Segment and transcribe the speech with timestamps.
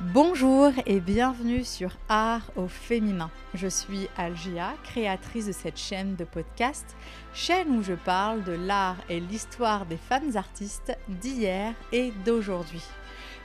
[0.00, 3.30] Bonjour et bienvenue sur Art au féminin.
[3.52, 6.96] Je suis Algia, créatrice de cette chaîne de podcast,
[7.34, 12.82] chaîne où je parle de l'art et l'histoire des femmes artistes d'hier et d'aujourd'hui.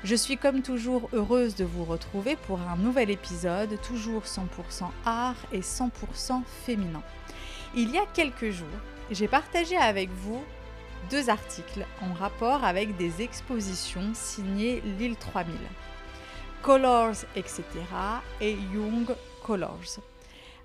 [0.06, 5.36] Je suis comme toujours heureuse de vous retrouver pour un nouvel épisode, toujours 100% art
[5.52, 7.04] et 100% féminin.
[7.76, 8.68] Il y a quelques jours,
[9.12, 10.42] j'ai partagé avec vous
[11.10, 15.54] deux articles en rapport avec des expositions signées Lille 3000.
[16.66, 17.64] Colors, etc.
[18.42, 20.00] et Young Colors.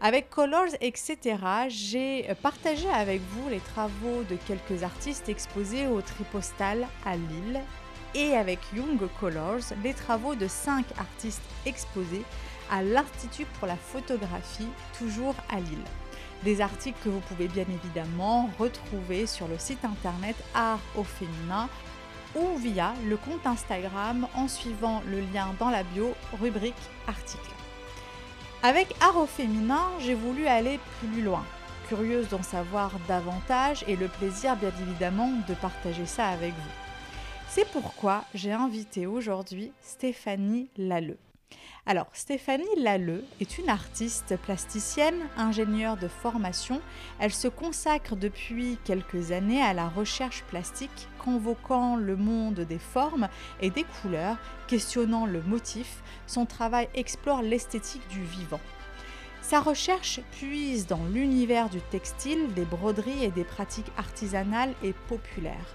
[0.00, 1.36] Avec Colors, etc.,
[1.68, 7.60] j'ai partagé avec vous les travaux de quelques artistes exposés au Tripostal à Lille
[8.14, 12.24] et avec Young Colors, les travaux de cinq artistes exposés
[12.70, 15.84] à l'Institut pour la photographie, toujours à Lille.
[16.44, 21.68] Des articles que vous pouvez bien évidemment retrouver sur le site internet Art au féminin
[22.34, 26.74] ou via le compte Instagram en suivant le lien dans la bio, rubrique
[27.06, 27.50] article.
[28.62, 31.44] Avec Art au féminin, j'ai voulu aller plus loin,
[31.88, 36.70] curieuse d'en savoir davantage et le plaisir bien évidemment de partager ça avec vous.
[37.48, 41.18] C'est pourquoi j'ai invité aujourd'hui Stéphanie Lalleux.
[41.86, 46.80] Alors, Stéphanie Lalleux est une artiste plasticienne, ingénieure de formation.
[47.18, 53.28] Elle se consacre depuis quelques années à la recherche plastique, convoquant le monde des formes
[53.60, 54.36] et des couleurs,
[54.68, 56.02] questionnant le motif.
[56.26, 58.60] Son travail explore l'esthétique du vivant.
[59.40, 65.74] Sa recherche puise dans l'univers du textile, des broderies et des pratiques artisanales et populaires.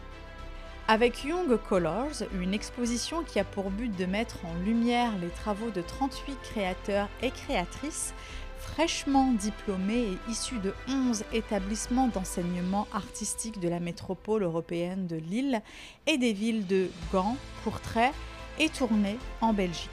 [0.88, 5.72] Avec Young Colors, une exposition qui a pour but de mettre en lumière les travaux
[5.72, 8.14] de 38 créateurs et créatrices
[8.59, 15.64] fraîchement diplômés et issus de 11 établissements d'enseignement artistique de la métropole européenne de Lille
[16.05, 18.11] et des villes de Gand, Courtrai
[18.59, 19.89] et Tournai en Belgique.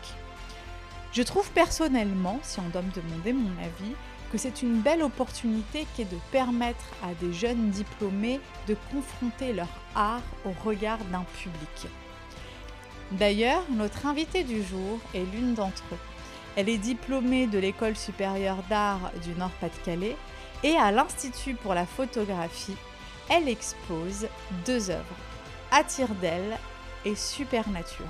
[1.13, 3.95] Je trouve personnellement, si on doit me demander mon avis,
[4.33, 9.53] que c'est une belle opportunité qui est de permettre à des jeunes diplômés de confronter
[9.53, 11.93] leur art au regard d'un public.
[13.13, 15.99] D'ailleurs, notre invitée du jour est l'une d'entre eux.
[16.57, 20.17] Elle est diplômée de l'École supérieure d'art du Nord-Pas-de-Calais
[20.63, 22.77] et à l'Institut pour la photographie,
[23.29, 24.29] elle expose
[24.65, 25.17] deux œuvres,
[25.71, 26.59] Attire d'elle
[27.05, 28.07] et Supernature.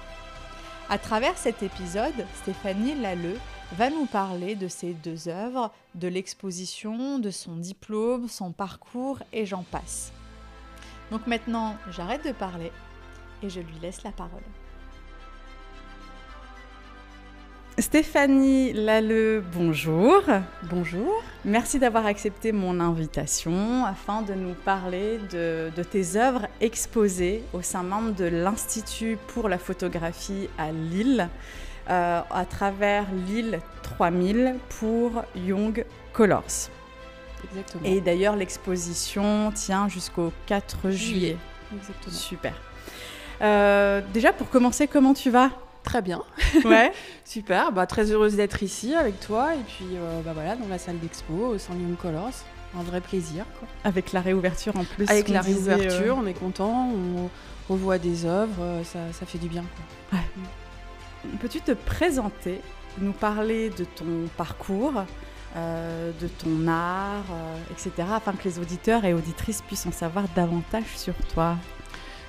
[0.89, 3.39] À travers cet épisode, Stéphanie Lalleux
[3.77, 9.47] va nous parler de ces deux œuvres, de l'exposition, de son diplôme, son parcours et
[9.47, 10.13] j'en passe.
[11.11, 12.71] Donc maintenant, j'arrête de parler
[13.43, 14.43] et je lui laisse la parole.
[17.79, 20.23] Stéphanie Lalleux, bonjour.
[20.65, 21.23] Bonjour.
[21.47, 27.83] Merci d'avoir accepté mon invitation afin de nous parler de, tes œuvres exposées au sein
[27.83, 31.31] membre de l'Institut pour la photographie à Lille.
[31.93, 36.71] Euh, à travers l'île 3000 pour Young Colors.
[37.45, 37.85] Exactement.
[37.85, 41.37] Et d'ailleurs, l'exposition tient jusqu'au 4 juillet.
[41.77, 42.15] Exactement.
[42.15, 42.55] Super.
[43.43, 45.51] Euh, déjà, pour commencer, comment tu vas?
[45.83, 46.23] Très bien.
[46.65, 46.93] Ouais.
[47.27, 47.73] Super.
[47.73, 50.99] Bah, très heureuse d'être ici avec toi et puis euh, bah, voilà, dans la salle
[50.99, 52.33] d'expo au Young Colors.
[52.79, 53.45] Un vrai plaisir.
[53.59, 53.69] Quoi.
[53.85, 55.11] Avec la réouverture en plus.
[55.11, 57.29] Avec la réouverture, on est content, on,
[57.69, 59.63] revoit des œuvres, ça, ça, fait du bien.
[60.11, 60.19] Quoi.
[60.19, 60.25] Ouais.
[60.37, 60.62] Mm.
[61.41, 62.61] Peux-tu te présenter,
[62.99, 65.05] nous parler de ton parcours,
[65.55, 70.25] euh, de ton art, euh, etc., afin que les auditeurs et auditrices puissent en savoir
[70.35, 71.57] davantage sur toi?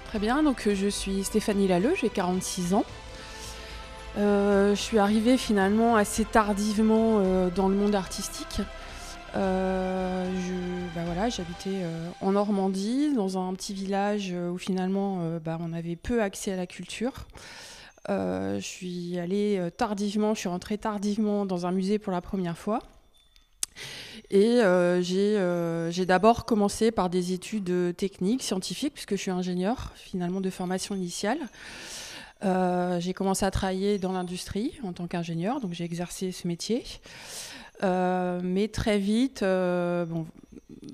[0.08, 2.84] Très bien, donc euh, je suis Stéphanie Lalleux, j'ai 46 ans.
[4.18, 7.20] je suis arrivée finalement assez tardivement
[7.56, 8.62] dans le monde artistique.
[9.34, 11.82] bah voilà, j'habitais
[12.22, 16.68] en Normandie, dans un petit village où finalement bah, on avait peu accès à la
[16.68, 17.26] culture.
[18.10, 22.22] Euh, je suis allée euh, tardivement, je suis rentrée tardivement dans un musée pour la
[22.22, 22.80] première fois.
[24.30, 25.02] Et euh,
[25.92, 30.96] j'ai d'abord commencé par des études techniques, scientifiques, puisque je suis ingénieur finalement de formation
[30.96, 31.40] initiale.
[32.42, 36.84] j'ai commencé à travailler dans l'industrie en tant qu'ingénieur, donc j'ai exercé ce métier.
[37.82, 40.26] mais très vite, bon,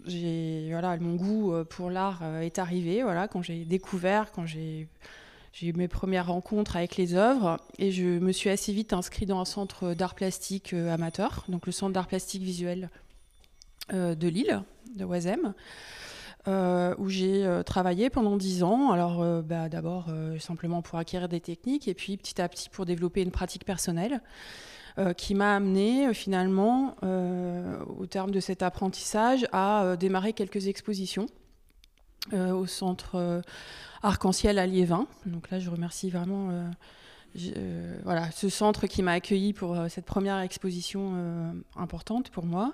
[0.06, 3.04] voilà, mon goût pour l'art est arrivé.
[3.04, 4.88] Voilà, quand j'ai découvert, quand j'ai
[5.52, 9.30] j'ai eu mes premières rencontres avec les œuvres et je me suis assez vite inscrite
[9.30, 12.90] dans un centre d'art plastique euh, amateur, donc le centre d'art plastique visuel
[13.94, 14.62] euh, de Lille,
[14.96, 15.54] de Oisem.
[16.48, 18.92] Euh, où j'ai travaillé pendant dix ans.
[18.92, 20.08] Alors, bah, d'abord
[20.40, 24.22] simplement pour acquérir des techniques, et puis petit à petit pour développer une pratique personnelle,
[25.18, 31.28] qui m'a amené finalement, au terme de cet apprentissage, à démarrer quelques expositions
[32.34, 33.42] au centre
[34.02, 35.08] Arc-en-Ciel à Liévin.
[35.26, 40.40] Donc là, je remercie vraiment euh, voilà, ce centre qui m'a accueilli pour cette première
[40.40, 42.74] exposition importante pour moi.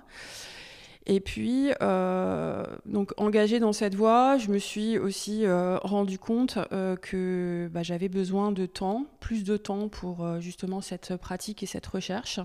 [1.08, 6.58] Et puis, euh, donc engagée dans cette voie, je me suis aussi euh, rendu compte
[6.72, 11.66] euh, que bah, j'avais besoin de temps, plus de temps pour justement cette pratique et
[11.66, 12.40] cette recherche.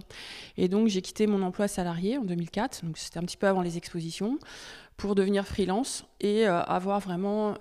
[0.58, 3.64] Et donc, j'ai quitté mon emploi salarié en 2004, donc c'était un petit peu avant
[3.64, 4.38] les expositions,
[5.02, 7.56] pour devenir freelance et avoir vraiment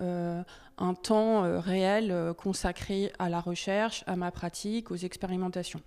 [0.81, 5.81] un temps euh, réel euh, consacré à la recherche, à ma pratique, aux expérimentations.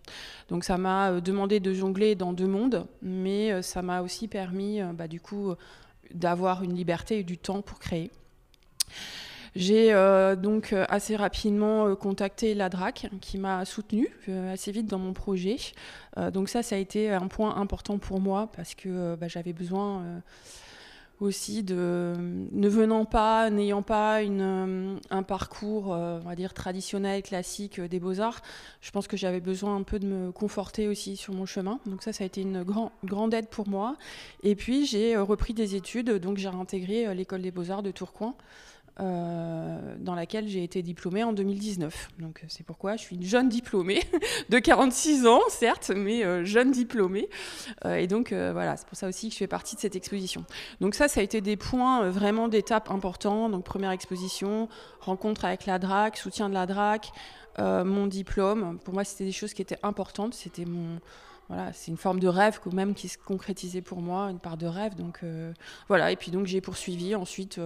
[0.48, 4.80] Donc ça m'a euh, demandé de jongler dans deux mondes, mais ça m'a aussi permis
[4.94, 5.54] bah, du coup
[6.12, 8.10] d'avoir une liberté et du temps pour créer.
[9.56, 9.92] J'ai
[10.42, 14.08] donc assez rapidement contacté la DRAC qui m'a soutenue
[14.52, 15.56] assez vite dans mon projet.
[16.32, 20.22] donc ça, ça a été un point important pour moi parce que bah, j'avais besoin
[21.24, 22.14] aussi de
[22.52, 27.78] ne venant pas, n'ayant pas une, euh, un parcours, euh, on va dire traditionnel, classique
[27.78, 28.42] euh, des beaux-arts,
[28.80, 31.80] je pense que j'avais besoin un peu de me conforter aussi sur mon chemin.
[31.86, 33.96] Donc ça, ça a été une grand, grande aide pour moi.
[34.42, 38.34] Et puis j'ai repris des études, donc j'ai intégré l'école des beaux-arts de Tourcoing.
[39.00, 42.10] Euh, dans laquelle j'ai été diplômée en 2019.
[42.20, 44.00] Donc euh, c'est pourquoi je suis une jeune diplômée
[44.50, 47.28] de 46 ans, certes, mais euh, jeune diplômée.
[47.84, 50.44] et donc voilà, c'est pour ça aussi que je fais partie de cette exposition.
[50.80, 53.48] Donc ça, ça a été des points vraiment d'étape importants.
[53.48, 54.68] Donc première exposition,
[55.00, 57.10] rencontre avec la DRAC, soutien de la DRAC,
[57.58, 58.78] mon diplôme.
[58.84, 60.34] Pour moi, c'était des choses qui étaient importantes.
[60.34, 61.00] C'était mon
[61.48, 64.66] voilà, c'est une forme de rêve même qui se concrétisait pour moi, une part de
[64.66, 64.94] rêve.
[64.94, 65.20] Donc
[65.88, 67.58] voilà, et puis donc j'ai poursuivi ensuite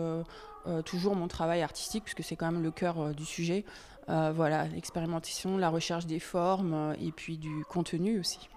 [0.84, 3.64] toujours mon travail artistique, puisque c'est quand même le cœur euh, du sujet.
[4.08, 8.48] Euh, voilà, l'expérimentation, la recherche des formes et puis du contenu aussi.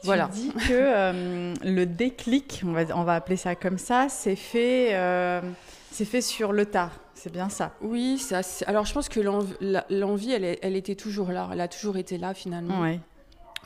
[0.00, 0.28] Tu voilà.
[0.28, 4.90] dis que le déclic, on va, on va appeler ça comme ça, c'est fait,
[5.90, 6.92] c'est fait sur le tard.
[7.14, 7.72] C'est bien ça?
[7.80, 11.48] Oui, ça, alors je pense que l'envie, elle, elle, était toujours là.
[11.52, 12.82] Elle a toujours été là finalement.
[12.82, 13.00] Ouais.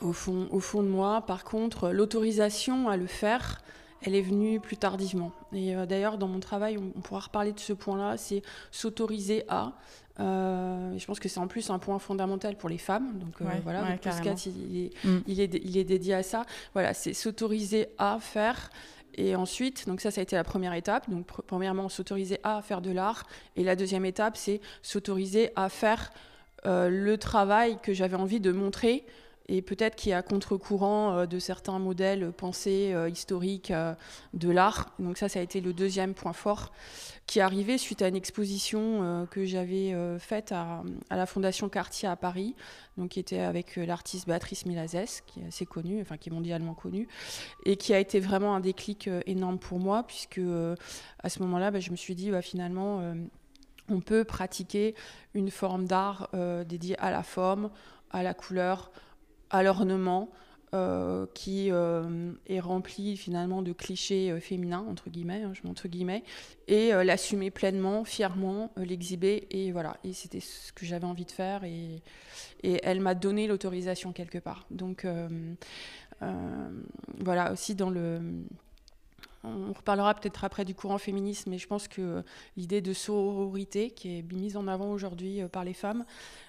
[0.01, 1.23] Au, fond, au fond de moi.
[1.23, 3.61] Par contre, l'autorisation à le faire,
[4.03, 5.33] elle est venue plus tardivement.
[5.53, 9.73] Et euh, d'ailleurs, dans mon travail, on, pourra reparler de ce point-là, c'est s'autoriser à.
[10.21, 13.19] Euh, je pense que c'est en plus un point fondamental pour les femmes.
[13.19, 13.99] Donc euh, voilà, le
[14.47, 15.19] il est, mm.
[15.27, 16.45] il, est, il est dédié à ça.
[16.75, 18.71] Voilà, c'est s'autoriser à faire.
[19.15, 21.11] Et ensuite, donc ça, ça a été la première étape.
[21.11, 23.27] Donc, premièrement, s'autoriser à faire de l'art.
[23.57, 26.13] Et la deuxième étape, c'est s'autoriser à faire
[26.65, 29.05] le travail que j'avais envie de montrer
[29.49, 33.95] et peut-être qui est à contre-courant euh, de certains modèles pensés euh, historiques euh,
[34.35, 34.93] de l'art.
[34.99, 36.73] Donc ça, ça a été le deuxième point fort
[37.27, 42.17] qui est arrivé suite à une exposition que j'avais faite à, la Fondation Cartier à
[42.17, 42.55] Paris,
[42.97, 46.73] donc qui était avec l'artiste Béatrice Milazès, qui est assez connue, enfin qui est mondialement
[46.73, 47.07] connue,
[47.67, 50.41] et qui a été vraiment un déclic énorme pour moi, puisque
[51.23, 53.03] à ce moment-là, bah, je me suis dit, bah, finalement,
[53.91, 54.95] on peut pratiquer
[55.35, 56.31] une forme d'art
[56.67, 57.69] dédiée à la forme,
[58.11, 58.91] à la couleur,
[59.51, 60.31] à l'ornement
[60.75, 65.71] euh, qui euh, est rempli finalement de clichés euh, féminins, entre guillemets, hein, je mets
[65.71, 66.25] entre guillemets,
[66.67, 69.97] et l'assumer pleinement, fièrement, l'exhiber, et voilà.
[70.05, 72.03] Et c'était ce que j'avais envie de faire, et,
[72.63, 74.67] et elle m'a donné l'autorisation quelque part.
[74.71, 75.07] Donc
[76.21, 78.21] voilà, aussi dans le
[79.45, 82.25] on reparlera peut-être après du courant féministe, mais je pense que
[82.57, 86.05] l'idée de sororité qui est mise en avant aujourd'hui euh, par les femmes,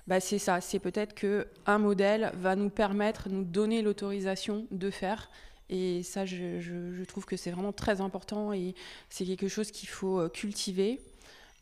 [0.07, 0.61] bah c'est ça.
[0.61, 5.29] C'est peut-être qu'un modèle va nous permettre, nous donner l'autorisation de faire.
[5.69, 8.73] Et ça, je, trouve que c'est vraiment très important et
[9.09, 10.99] c'est quelque chose qu'il faut euh, cultiver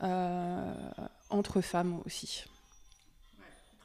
[0.04, 0.74] euh,
[1.30, 2.46] entre femmes aussi.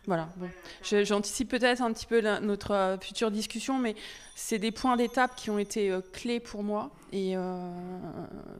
[0.06, 0.48] Voilà, bon.
[0.82, 3.94] J'anticipe peut-être un petit peu notre euh, future discussion, mais
[4.34, 6.90] c'est des points d'étape qui ont été euh, clés pour moi.
[7.12, 7.70] Et euh,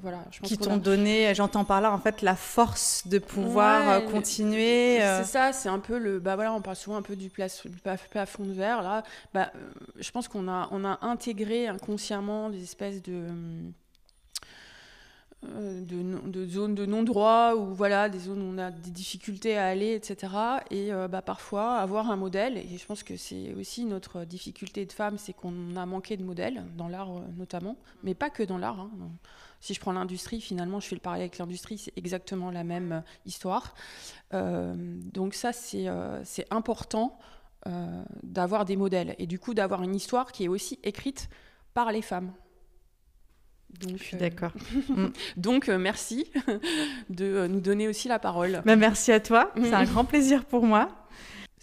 [0.03, 4.05] voilà, je pense Qui t'ont donné, j'entends par là, en fait, la force de pouvoir
[4.05, 4.99] continuer.
[5.01, 6.21] C'est ça, c'est un peu le.
[6.21, 8.83] Bah voilà, on parle souvent un peu du, plafond de verre.
[8.83, 9.51] Là, bah,
[9.99, 13.13] je pense qu'on a, on a intégré inconsciemment des espèces de.
[13.15, 13.63] Euh,
[15.43, 19.95] de, zones de non-droit ou voilà, des zones où on a des difficultés à aller,
[19.95, 20.33] etc.
[20.71, 24.87] Et euh, bah, parfois, avoir un modèle, et je pense que c'est aussi notre difficulté
[24.87, 28.43] de femme, c'est qu'on a manqué de modèles, dans l'art euh, notamment, mais pas que
[28.43, 28.81] dans l'art.
[28.81, 28.91] Hein.
[29.61, 33.05] Si je prends l'industrie, finalement, je fais le parallèle avec l'industrie, c'est exactement la même
[33.27, 33.77] histoire.
[34.33, 35.87] donc ça, c'est
[36.51, 37.17] important
[38.25, 41.29] d'avoir des modèles, et du coup d'avoir une histoire qui est aussi écrite
[41.75, 42.33] par les femmes.
[43.81, 44.53] Donc, je suis d'accord.
[44.97, 46.27] Euh, donc, euh, merci
[47.11, 48.63] de euh, nous donner aussi la parole.
[48.65, 49.53] Bah, merci à toi.
[49.57, 50.89] C'est un grand plaisir pour moi.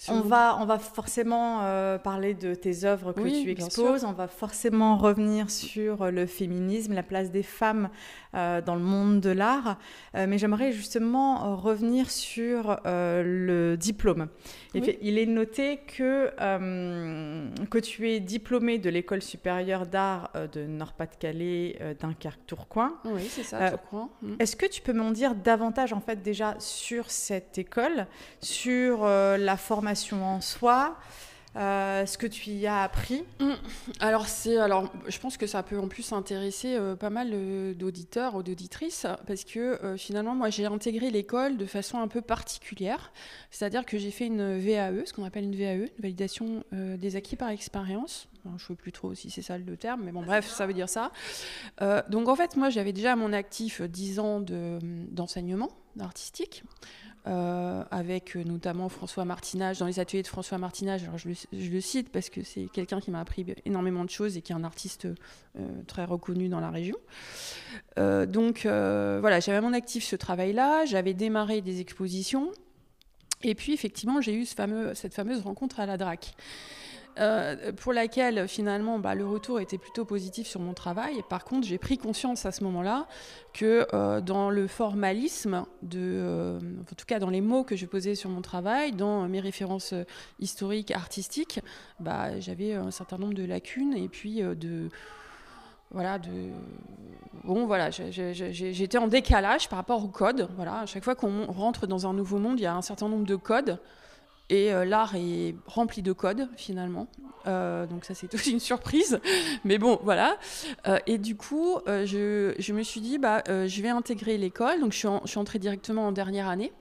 [0.07, 4.27] On va, on va forcément euh, parler de tes œuvres que tu exposes, on va
[4.27, 7.89] forcément revenir sur le féminisme, la place des femmes
[8.35, 9.77] euh, dans le monde de l'art,
[10.15, 14.29] euh, mais j'aimerais justement revenir sur le diplôme.
[14.73, 16.29] Il est noté que,
[17.65, 22.93] que tu es diplômée de l'école supérieure d'art de Nord-Pas-de-Calais, Dunkerque-Tourcoing.
[23.05, 24.09] Oui, c'est ça, Tourcoing.
[24.21, 24.35] Mm.
[24.39, 28.07] Est-ce que tu peux m'en dire davantage en fait déjà sur cette école,
[28.41, 30.97] sur la formation en soi,
[31.55, 33.53] euh, ce que tu y as appris mm.
[33.99, 37.73] Alors, c'est, alors, je pense que ça peut en plus intéresser euh, pas mal euh,
[37.73, 43.11] d'auditeurs ou d'auditrices, parce que finalement, moi, j'ai intégré l'école de façon un peu particulière.
[43.49, 47.35] C'est-à-dire que j'ai fait une VAE, ce qu'on appelle une VAE, une validation des acquis
[47.35, 48.27] par expérience.
[48.45, 50.73] je ne sais plus trop si c'est ça le terme, mais bon, bref, ça veut
[50.73, 51.11] dire ça.
[52.09, 54.79] donc, en fait, moi, j'avais déjà à mon actif 10 ans de,
[55.09, 55.69] d'enseignement
[55.99, 56.63] artistique.
[57.29, 61.01] Euh, avec euh, notamment François Martinage, dans les ateliers de François Martinage.
[61.15, 64.51] Je, le, cite parce que c'est quelqu'un qui m'a appris énormément de choses et qui
[64.51, 66.95] est un artiste euh, très reconnu dans la région.
[67.97, 72.51] donc voilà, j'avais à mon actif ce travail-là, j'avais démarré des expositions.
[73.43, 76.33] Et puis effectivement, j'ai eu cette fameuse rencontre à la DRAC.
[77.19, 81.21] Euh, pour laquelle finalement bah, le retour était plutôt positif sur mon travail.
[81.27, 83.07] par contre, j'ai pris conscience à ce moment-là
[83.53, 88.15] que euh, dans le formalisme, euh, en tout cas dans les mots que je posais
[88.15, 89.93] sur mon travail, dans mes références
[90.39, 91.59] historiques, artistiques,
[91.99, 94.89] bah, j'avais un certain nombre de lacunes et puis de
[95.91, 96.19] voilà.
[97.43, 100.47] Bon, voilà, j'étais en décalage par rapport au code.
[100.55, 103.09] Voilà, à chaque fois qu'on rentre dans un nouveau monde, il y a un certain
[103.09, 103.79] nombre de codes
[104.49, 107.07] et euh, l'art est rempli de codes finalement.
[107.47, 109.19] Euh, donc ça c'est aussi une surprise.
[109.63, 110.37] Mais bon, voilà.
[110.87, 114.79] Euh, et du coup, je, me suis dit, bah, je vais intégrer l'école.
[114.81, 116.71] Donc je suis, entrée directement en dernière année,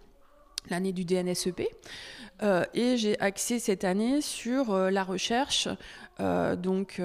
[0.71, 1.61] l'année du DNSEP.
[2.75, 5.69] et j'ai axé cette année sur la recherche.
[6.19, 7.01] donc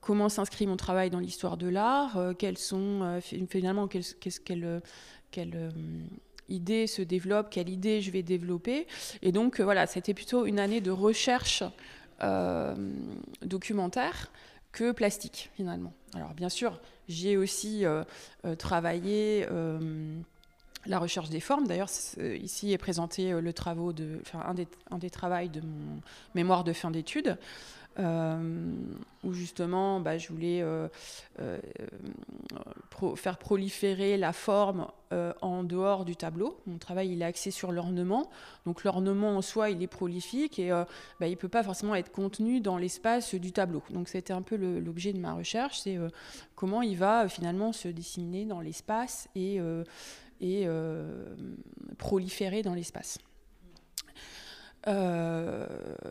[0.00, 4.04] comment s'inscrit mon travail dans l'histoire de l'art, quelles sont finalement qu'elle
[5.30, 5.72] quelle,
[6.48, 8.86] idée se développe, quelle idée je vais développer.
[9.22, 11.62] Et donc euh, voilà, c'était plutôt une année de recherche
[12.22, 12.74] euh,
[13.42, 14.30] documentaire
[14.72, 15.92] que plastique finalement.
[16.14, 18.04] Alors bien sûr, j'ai aussi euh,
[18.58, 19.46] travaillé
[20.86, 21.66] la recherche des formes.
[21.66, 21.90] D'ailleurs,
[22.40, 26.00] ici est présenté le travaux de, enfin, un, des, un des travaux de mon
[26.34, 27.36] mémoire de fin d'études.
[27.98, 28.74] Euh,
[29.24, 30.86] où justement bah, je voulais euh,
[31.40, 31.58] euh,
[33.16, 34.86] faire proliférer la forme
[35.40, 36.60] en dehors du tableau.
[36.66, 38.30] Mon travail il est axé sur l'ornement,
[38.66, 42.12] donc l'ornement en soi il est prolifique et bah, il ne peut pas forcément être
[42.12, 43.82] contenu dans l'espace du tableau.
[43.90, 45.98] Donc c'était un peu l'objet de ma recherche, c'est
[46.54, 49.60] comment il va finalement se disséminer dans l'espace et
[51.96, 53.18] proliférer dans l'espace.
[54.88, 55.66] Euh,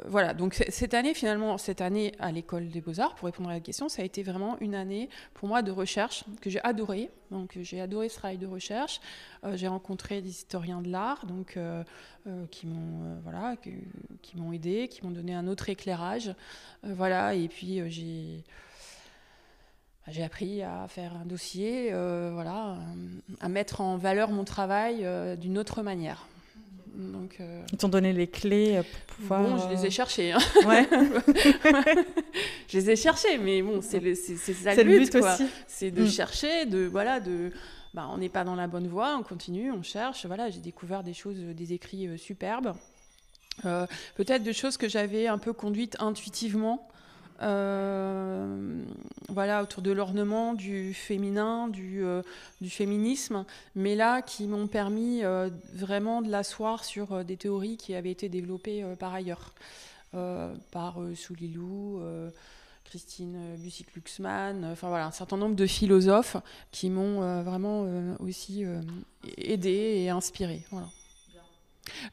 [0.06, 3.60] voilà, donc cette année, finalement, cette année à l'école des beaux-arts, pour répondre à la
[3.60, 7.10] question, ça a été vraiment une année pour moi de recherche que j'ai adoré.
[7.32, 9.02] Donc j'ai adoré ce travail de recherche.
[9.44, 11.84] Euh, j'ai rencontré des historiens de l'art, donc euh,
[12.52, 13.56] qui m'ont voilà,
[14.22, 16.34] qui, m'ont aidé, qui m'ont donné un autre éclairage.
[16.84, 18.44] voilà, et puis j'ai
[20.10, 22.78] j'ai appris à faire un dossier, voilà,
[23.42, 25.06] à mettre en valeur mon travail
[25.38, 26.28] d'une autre manière.
[26.98, 29.44] Donc, euh, Ils t'ont donné les clés pour pouvoir.
[29.44, 30.32] Bon, je les ai euh, cherchées.
[30.32, 30.40] Hein.
[30.66, 30.88] Ouais.
[32.68, 35.46] je les ai cherchées, mais bon, c'est ça le but, aussi.
[35.68, 36.10] C'est de mm.
[36.10, 37.52] chercher, de voilà, de.
[37.94, 40.26] Bah, on n'est pas dans la bonne voie, on continue, on cherche.
[40.26, 42.74] Voilà, j'ai découvert des choses, des écrits euh, superbes.
[44.16, 46.88] Peut-être des choses que j'avais un peu conduites intuitivement.
[47.42, 48.84] Euh,
[49.30, 52.22] voilà, autour de l'ornement, du féminin, du, euh,
[52.68, 58.12] féminisme, mais là qui m'ont permis euh, vraiment de l'asseoir sur des théories qui avaient
[58.12, 59.54] été développées par ailleurs,
[60.72, 62.02] par Soulilou.
[62.86, 66.38] Christine Bussick-Luxman, enfin voilà, un certain nombre de philosophes
[66.72, 67.86] qui m'ont vraiment
[68.22, 68.64] aussi
[69.38, 70.62] aidé et inspiré.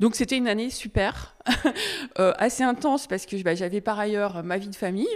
[0.00, 1.37] Donc c'était une année super,
[2.19, 5.09] euh, assez intense parce que bah, j'avais par ailleurs ma vie de famille,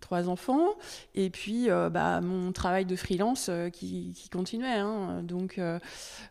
[0.00, 0.74] trois enfants,
[1.14, 4.78] et puis euh, bah, mon travail de freelance euh, qui, continuait.
[4.78, 5.22] Hein.
[5.22, 5.60] Donc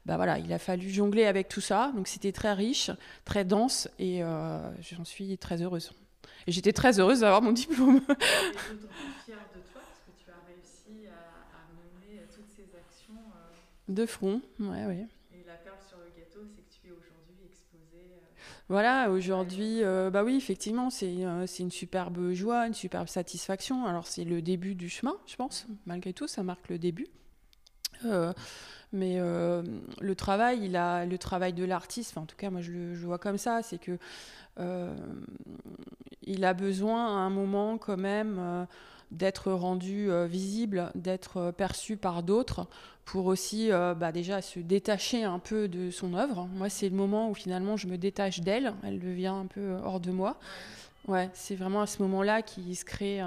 [0.06, 1.92] bah, voilà, il a fallu jongler avec tout ça.
[1.96, 2.92] Donc c'était très riche,
[3.24, 5.92] très dense, et j'en suis très heureuse.
[6.48, 8.02] Et j'étais très heureuse d'avoir mon diplôme.
[13.88, 15.06] De front, ouais, ouais.
[18.68, 23.86] Voilà, aujourd'hui, euh, bah oui, effectivement, euh, c'est une superbe joie, une superbe satisfaction.
[23.86, 25.68] Alors, c'est le début du chemin, je pense.
[25.86, 27.08] Malgré tout, ça marque le début.
[28.92, 32.18] mais le travail, il a le travail de l'artiste.
[32.18, 34.00] en tout cas, moi, je le vois comme ça, c'est que
[36.24, 38.68] il a besoin à un moment quand même
[39.12, 42.68] d'être rendu euh, visible, d'être euh, perçu par d'autres,
[43.06, 46.48] pour aussi euh, bah, déjà se détacher un peu de son œuvre.
[46.54, 50.00] Moi, c'est le moment où finalement je me détache d'elle, elle devient un peu hors
[50.00, 50.38] de moi.
[51.08, 53.22] Ouais, c'est vraiment à ce moment-là qu'il se crée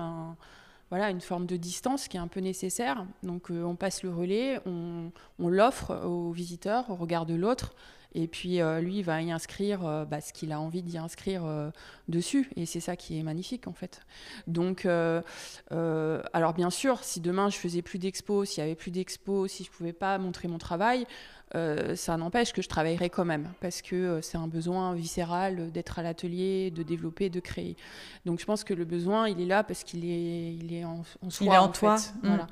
[0.90, 3.06] voilà, une forme de distance qui est un peu nécessaire.
[3.22, 7.76] Donc on passe le relais, on, on l'offre aux visiteurs, au regard de l'autre,
[8.14, 10.96] et puis euh, lui, il va y inscrire euh, bah, ce qu'il a envie d'y
[10.96, 11.70] inscrire euh,
[12.08, 12.50] dessus.
[12.56, 14.00] Et c'est ça qui est magnifique en fait.
[14.46, 19.50] Donc, alors bien sûr, si demain je faisais plus d'expos, s'il y avait plus d'expos,
[19.50, 21.06] si je pouvais pas montrer mon travail,
[21.52, 26.02] ça n'empêche que je travaillerais quand même parce que c'est un besoin viscéral d'être à
[26.02, 27.76] l'atelier, de développer, de créer.
[28.24, 31.02] Donc je pense que le besoin, il est là parce qu'il est, il est en,
[31.28, 31.46] soi.
[31.46, 31.96] Il est en, toi.
[32.22, 32.46] Voilà.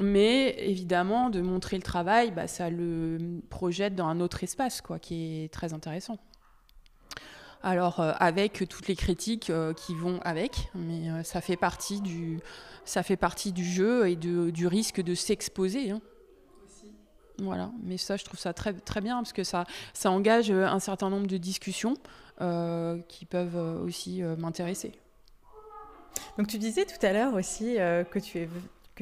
[0.00, 4.98] Mais évidemment, de montrer le travail, bah, ça le projette dans un autre espace, quoi,
[4.98, 6.18] qui est très intéressant.
[7.62, 12.00] Alors, euh, avec toutes les critiques euh, qui vont avec, mais euh, ça, fait partie
[12.00, 12.40] du,
[12.84, 15.92] ça fait partie du jeu et de, du risque de s'exposer.
[15.92, 16.00] Hein.
[17.38, 20.78] Voilà, mais ça, je trouve ça très, très bien parce que ça, ça engage un
[20.80, 21.94] certain nombre de discussions
[23.08, 24.92] qui peuvent aussi m'intéresser.
[26.36, 28.48] Donc, tu disais tout à l'heure aussi que tu es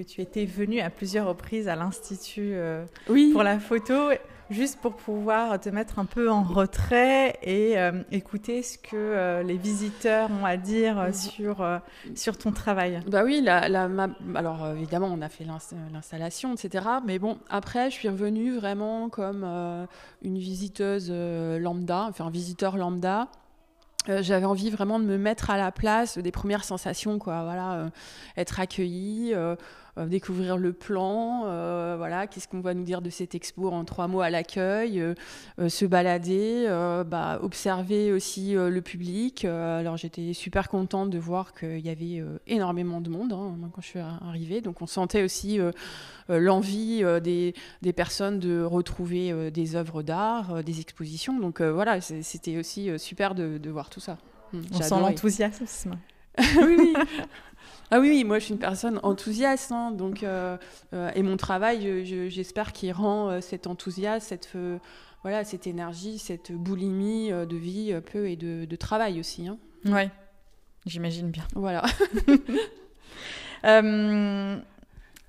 [0.04, 2.84] que tu étais venue à plusieurs reprises à l'Institut euh,
[3.32, 4.10] pour la photo,
[4.48, 9.42] juste pour pouvoir te mettre un peu en retrait et euh, écouter ce que euh,
[9.42, 11.12] les visiteurs ont à dire mhm.
[11.12, 11.80] sur,
[12.14, 13.02] sur ton travail.
[13.08, 13.88] Bah oui, la, la
[14.34, 16.86] alors évidemment, on a fait l'installation, etc.
[17.04, 19.44] Mais bon, après, je suis revenue vraiment comme
[20.22, 23.28] une visiteuse lambda, enfin un visiteur lambda.
[24.08, 27.44] j'avais envie vraiment de me mettre à la place des premières sensations, quoi.
[27.44, 27.90] Voilà,
[28.36, 29.56] être accueillie, euh,
[29.96, 34.08] découvrir le plan, euh, voilà, qu'est-ce qu'on va nous dire de cette expo en trois
[34.08, 36.66] mots à l'accueil, euh, se balader,
[37.06, 39.44] bah, observer aussi le public.
[39.44, 43.86] alors j'étais super contente de voir qu'il y avait énormément de monde hein, quand je
[43.86, 45.58] suis arrivée, donc on sentait aussi
[46.28, 51.38] l'envie des, des, personnes de retrouver des œuvres d'art, des expositions.
[51.38, 54.18] Donc voilà, c'était aussi super de, de, voir tout ça.
[54.52, 55.98] Hum, on sent l'enthousiasme.
[56.38, 56.94] oui, oui.
[57.92, 60.56] Ah oui, moi je suis une personne enthousiaste, hein, donc euh,
[60.92, 64.50] euh, et mon travail, j'espère qu'il rend euh, cet enthousiasme, cette
[65.22, 69.48] voilà, cette énergie, cette boulimie de vie peu et de, travail aussi.
[69.48, 69.58] Hein.
[69.84, 70.10] Ouais,
[70.86, 71.44] j'imagine bien.
[71.54, 71.84] Voilà.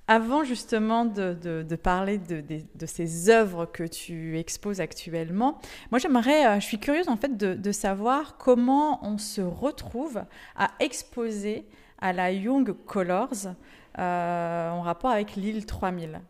[0.08, 5.58] Avant justement de, parler de, ces œuvres que tu exposes actuellement,
[5.90, 10.22] moi j'aimerais, je suis curieuse en fait de, savoir comment on se retrouve
[10.56, 11.66] à exposer
[12.02, 13.54] à la Young Colors
[13.98, 16.20] euh, en rapport avec l'île 3000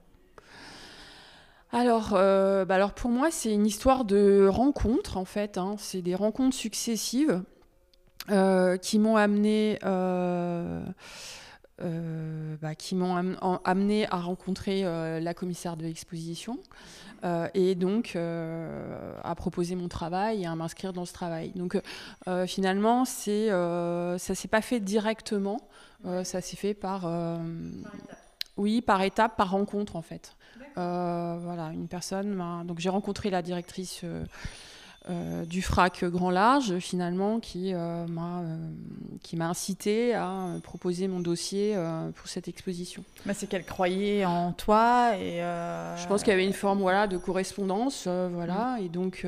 [1.74, 5.56] alors, euh, bah alors pour moi, c'est une histoire de rencontres en fait.
[5.56, 5.76] Hein.
[5.78, 7.42] C'est des rencontres successives
[8.30, 9.78] euh, qui m'ont amené,
[11.78, 13.16] bah, qui m'ont
[13.64, 16.58] amené à rencontrer la commissaire de l'exposition
[17.54, 21.52] et donc à proposer mon travail et à m'inscrire dans ce travail.
[21.56, 21.80] Donc
[22.46, 25.60] finalement, c'est ça s'est pas fait directement.
[26.06, 27.38] Euh, ça s'est fait par, euh,
[28.56, 30.36] oui, par étape, par rencontre en fait.
[30.78, 34.04] Euh, voilà, une personne donc j'ai rencontré la directrice.
[35.46, 38.42] Du FRAC Grand Large, finalement, qui m'a
[39.22, 41.76] qui m'a incité à proposer mon dossier
[42.16, 43.04] pour cette exposition.
[43.32, 45.38] C'est qu'elle croyait en toi et.
[45.38, 49.26] Je pense qu'il y avait une forme voilà de correspondance, voilà, et donc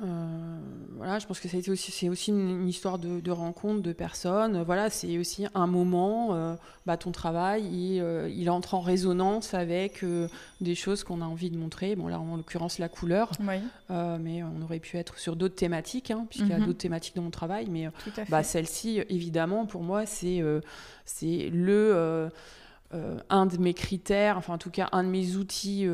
[0.00, 0.58] euh,
[0.96, 4.62] voilà, je pense que c'est aussi, aussi une, histoire de, rencontre de personnes.
[4.62, 6.54] Voilà, c'est aussi un moment, euh,
[6.86, 10.04] bah, ton travail, il, euh, il, entre en résonance avec
[10.60, 11.94] des choses qu'on a envie de montrer.
[11.94, 13.30] Bon, là, en l'occurrence, la couleur.
[13.90, 16.66] mais on aurait pu être sur d'autres thématiques, hein, puisqu'il y a mhm.
[16.66, 17.66] d'autres thématiques dans mon travail.
[17.68, 17.88] Mais
[18.30, 20.42] bah, celle-ci, évidemment, pour moi, c'est
[21.04, 22.30] c'est le.
[23.28, 25.86] un de mes critères, enfin en tout cas un de mes outils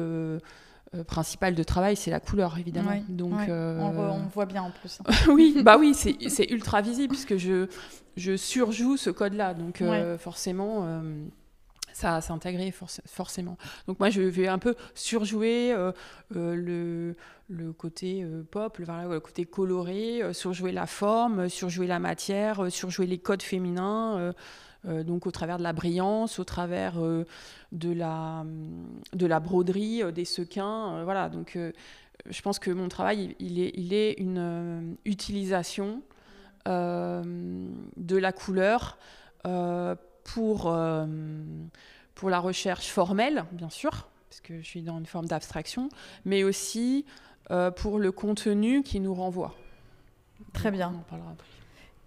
[0.95, 3.03] euh, principal de travail, c'est la couleur, évidemment.
[3.09, 5.01] Donc, euh, on, voit bien en plus.
[5.29, 7.67] oui, bah oui, c'est ultra visible puisque je,
[8.17, 9.53] je surjoue ce code-là.
[9.53, 11.03] Donc, euh, forcément,
[11.93, 12.73] ça, s'est intégré
[13.07, 13.59] forcément.
[13.87, 15.75] Donc, moi, je vais un peu surjouer
[16.31, 17.15] le,
[17.49, 23.19] le côté pop, le, le, côté coloré, surjouer la forme, surjouer la matière, surjouer les
[23.19, 24.33] codes féminins.
[24.87, 27.25] Euh, donc au travers de la brillance, au travers euh,
[27.73, 28.45] de, la,
[29.13, 31.03] de la broderie, euh, des sequins.
[31.05, 31.59] voilà, donc
[32.27, 36.03] je pense que mon travail, il est, il est une utilisation
[36.67, 38.99] de la couleur
[40.25, 40.79] pour
[42.15, 45.89] pour la recherche formelle, bien sûr, parce que je suis dans une forme d'abstraction,
[46.27, 47.07] mais aussi
[47.77, 49.55] pour le contenu qui nous renvoie.
[50.53, 50.93] Très bien.
[50.95, 51.58] On en parlera après.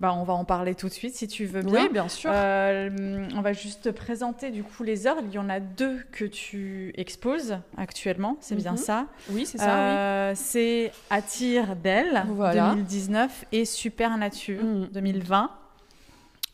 [0.01, 1.83] Bah, on va en parler tout de suite si tu veux bien.
[1.83, 2.31] Oui, bien sûr.
[2.33, 5.21] Euh, on va juste te présenter du coup les œuvres.
[5.27, 8.77] Il y en a deux que tu exposes actuellement, c'est bien mhm.
[8.77, 9.05] ça?
[9.29, 9.77] Oui, c'est ça.
[9.77, 15.51] Euh, c'est Attire d'elle 2019 et Super Nature 2020.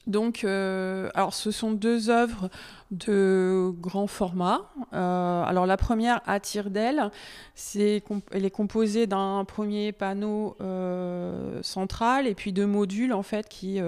[0.07, 2.49] Donc, euh, alors ce sont deux œuvres
[2.91, 4.71] de grand format.
[4.93, 7.11] Euh, alors la première, Attire d'elle,
[7.53, 13.49] c'est, elle est composée d'un premier panneau euh, central et puis deux modules en fait
[13.49, 13.81] qui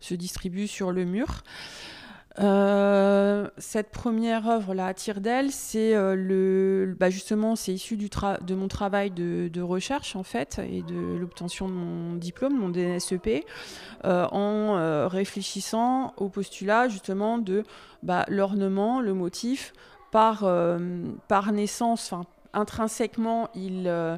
[0.00, 1.42] se distribuent sur le mur.
[2.40, 8.54] Euh, cette première œuvre là, Tire d'elle, c'est euh, le, bah justement, c'est issu de
[8.54, 13.44] mon travail de, recherche en fait et de l'obtention de mon diplôme, mon DNSEP,
[14.04, 17.64] euh, en réfléchissant au postulat justement de
[18.02, 19.72] bah, l'ornement, le motif
[20.10, 20.44] par
[21.28, 22.12] par naissance,
[22.54, 24.16] intrinsèquement, il, euh,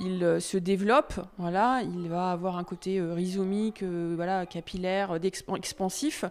[0.00, 1.14] euh, se développe.
[1.38, 5.18] Voilà, il va avoir un côté euh, rhizomique, voilà, capillaire,
[5.56, 6.24] expansif.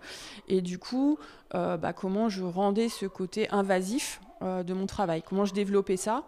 [0.48, 1.18] Et du coup,
[1.54, 5.22] bah, comment je rendais ce côté invasif de mon travail?
[5.22, 6.24] Comment je développais ça?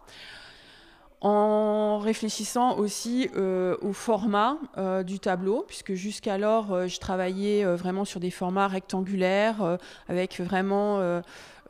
[1.21, 4.57] En réfléchissant aussi au format
[5.05, 11.21] du tableau, puisque jusqu'alors je travaillais vraiment sur des formats rectangulaires, avec vraiment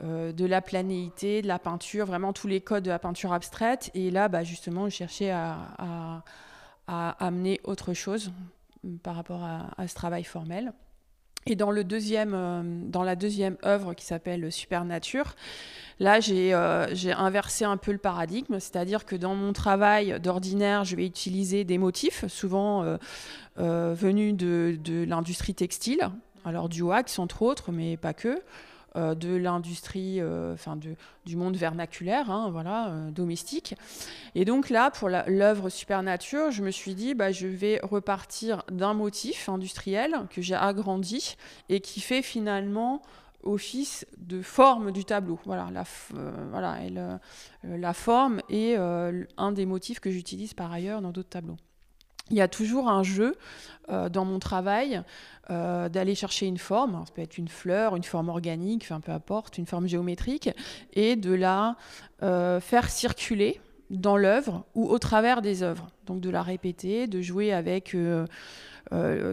[0.04, 3.90] euh, de la planéité, de la peinture, vraiment tous les codes de la peinture abstraite.
[3.94, 6.22] Et là, bah, justement, je cherchais à,
[6.86, 8.30] amener autre chose
[9.02, 10.72] par rapport à, ce travail formel.
[11.46, 15.36] Et dans, le deuxième, euh, dans la deuxième œuvre qui s'appelle Supernature,
[16.00, 20.96] là euh, j'ai inversé un peu le paradigme, c'est-à-dire que dans mon travail d'ordinaire, je
[20.96, 22.98] vais utiliser des motifs, souvent
[23.56, 26.10] venus de, de l'industrie textile,
[26.44, 28.40] alors du wax entre autres, mais pas que.
[28.96, 33.74] Euh, de l'industrie, euh, enfin du monde vernaculaire, hein, voilà, euh, domestique.
[34.34, 38.94] Et donc là, pour l'œuvre Supernature, je me suis dit, bah, je vais repartir d'un
[38.94, 41.36] motif industriel que j'ai agrandi
[41.68, 43.02] et qui fait finalement
[43.42, 45.38] office de forme du tableau.
[45.44, 45.84] Voilà, la,
[46.50, 46.78] voilà,
[47.62, 51.56] la forme est un des motifs que j'utilise par ailleurs dans d'autres tableaux.
[52.30, 53.36] Il y a toujours un jeu
[53.88, 55.04] dans mon travail
[55.48, 59.12] euh, d'aller chercher une forme, ça peut être une fleur, une forme organique, enfin peu
[59.12, 60.50] importe, une forme géométrique,
[60.94, 61.76] et de la
[62.24, 65.88] euh, faire circuler dans l'œuvre ou au travers des œuvres.
[66.06, 68.26] Donc de la répéter, de jouer avec euh,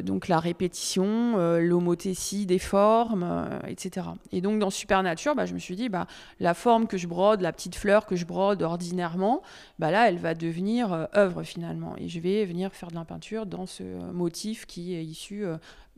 [0.02, 4.08] donc la répétition, l'homothétie des formes, etc.
[4.32, 6.08] Et donc dans Supernature, bah, je me suis dit, bah,
[6.40, 9.44] la forme que je brode, la petite fleur que je brode ordinairement,
[9.78, 11.96] bah, là, elle va devenir œuvre finalement.
[11.98, 15.46] Et je vais venir faire de la peinture dans ce motif qui est issu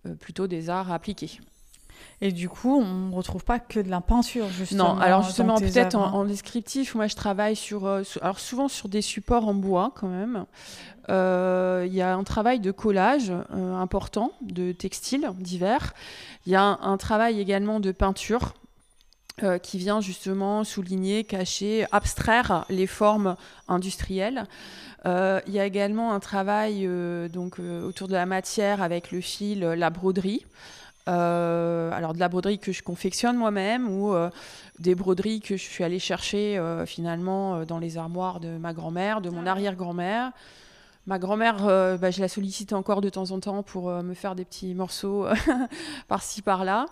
[0.06, 1.40] euh, plutôt des arts appliqués.
[2.22, 4.96] Et du coup, on ne retrouve pas que de la peinture, justement.
[4.96, 6.26] Non, alors justement, peut-être en, hein.
[6.26, 10.46] descriptif, moi je travaille sur, euh, alors souvent sur des supports en bois quand même.
[11.10, 15.94] Euh, il y a un travail de collage important, de textiles divers.
[16.46, 18.54] Il y a un, travail également de peinture
[19.62, 23.36] qui vient justement souligner, cacher, abstraire les formes
[23.68, 24.48] industrielles.
[25.06, 29.12] Euh, il y a également un travail euh, donc, euh, autour de la matière avec
[29.12, 30.46] le fil, la broderie.
[31.08, 34.14] Alors de la broderie que je confectionne moi-même ou
[34.80, 39.30] des broderies que je suis allée chercher finalement dans les armoires de ma grand-mère, de
[39.30, 40.32] mon arrière-grand-mère.
[41.08, 44.16] Ma grand-mère, euh, bah, je la sollicite encore de temps en temps pour euh, me
[44.16, 45.36] faire des petits morceaux euh,
[46.08, 46.88] par-ci par-là.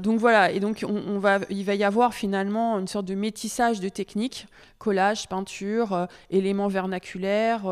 [0.00, 3.78] donc voilà, et donc on, va, il va y avoir finalement une sorte de métissage
[3.78, 7.62] de techniques, collage, peinture, éléments vernaculaires,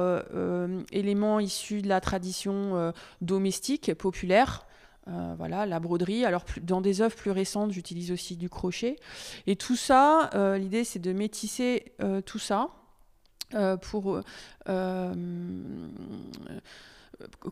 [0.93, 4.65] éléments issus de la tradition domestique, populaire.
[5.07, 6.25] Voilà, la broderie.
[6.25, 8.97] Alors, dans des œuvres plus récentes, j'utilise aussi du crochet.
[9.47, 11.93] Et tout ça, l'idée, c'est de métisser
[12.25, 12.71] tout ça
[13.55, 14.21] euh, pour
[14.69, 15.15] euh,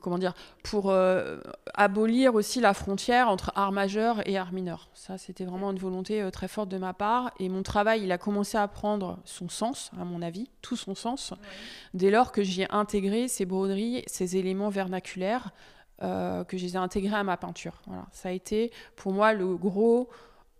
[0.00, 0.34] comment dire,
[0.64, 1.40] pour euh,
[1.74, 4.88] abolir aussi la frontière entre art majeur et art mineur.
[4.94, 7.30] Ça, c'était vraiment une volonté très forte de ma part.
[7.38, 10.96] Et mon travail, il a commencé à prendre son sens, à mon avis, tout son
[10.96, 11.32] sens,
[11.94, 15.52] dès lors que j'y ai intégré ces broderies, ces éléments vernaculaires,
[16.02, 17.80] que je les ai intégrés à ma peinture.
[17.86, 18.06] Voilà.
[18.12, 20.10] Ça a été pour moi le gros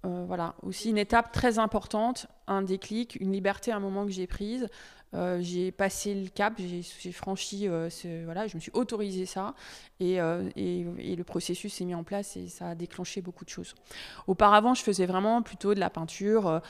[0.04, 4.26] voilà, aussi une étape très importante, un déclic, une liberté à un moment que j'ai
[4.26, 4.68] prise,
[5.14, 7.90] euh, j'ai passé le cap, j'ai franchi, euh,
[8.24, 9.54] voilà, je me suis autorisé ça
[10.00, 13.50] euh, et, et, le processus s'est mis en place et ça a déclenché beaucoup de
[13.50, 13.74] choses.
[14.26, 16.62] Auparavant, je faisais vraiment plutôt de la peinture,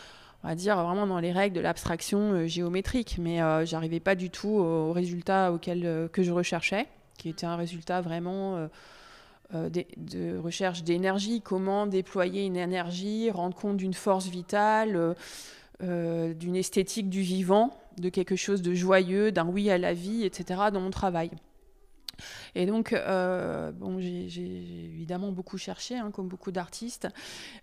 [0.43, 4.49] on va dire vraiment dans les règles de l'abstraction géométrique, mais j'arrivais pas du tout
[4.49, 6.89] au résultat auquel que je recherchais,
[7.23, 8.69] qui était un résultat vraiment
[9.53, 15.15] de recherche d'énergie, comment déployer une énergie, rendre compte d'une force vitale,
[15.81, 20.63] d'une esthétique du vivant, de quelque chose de joyeux, d'un oui à la vie, etc.
[20.73, 21.31] dans mon travail.
[22.55, 27.09] Et donc, euh, j'ai évidemment beaucoup cherché, hein, comme beaucoup d'artistes.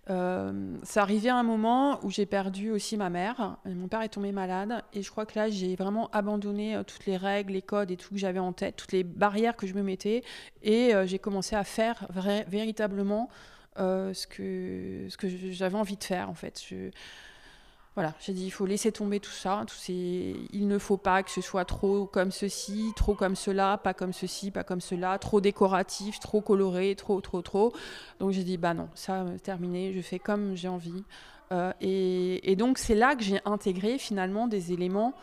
[0.08, 3.58] Euh, ça arrivait à un moment où j'ai perdu aussi ma mère.
[3.64, 4.82] mon père est tombé malade.
[4.92, 7.96] Et je crois que là, j'ai vraiment abandonné euh, toutes les règles, les codes et
[7.96, 10.22] tout que j'avais en tête, toutes les barrières que je me mettais.
[10.62, 12.06] Et j'ai commencé à faire
[12.48, 13.28] véritablement
[13.76, 15.08] ce que,
[15.50, 16.62] j'avais envie de faire, en fait.
[17.96, 19.64] Voilà, j'ai dit il faut laisser tomber tout ça.
[19.66, 23.94] Tout il ne faut pas que ce soit trop comme ceci, trop comme cela, pas
[23.94, 27.72] comme ceci, pas comme cela, trop décoratif, trop coloré, trop, trop, trop.
[28.20, 31.04] Donc j'ai dit bah non, ça euh, terminé, je fais comme j'ai envie.
[31.52, 35.14] Euh, et, donc c'est là que j'ai intégré finalement des éléments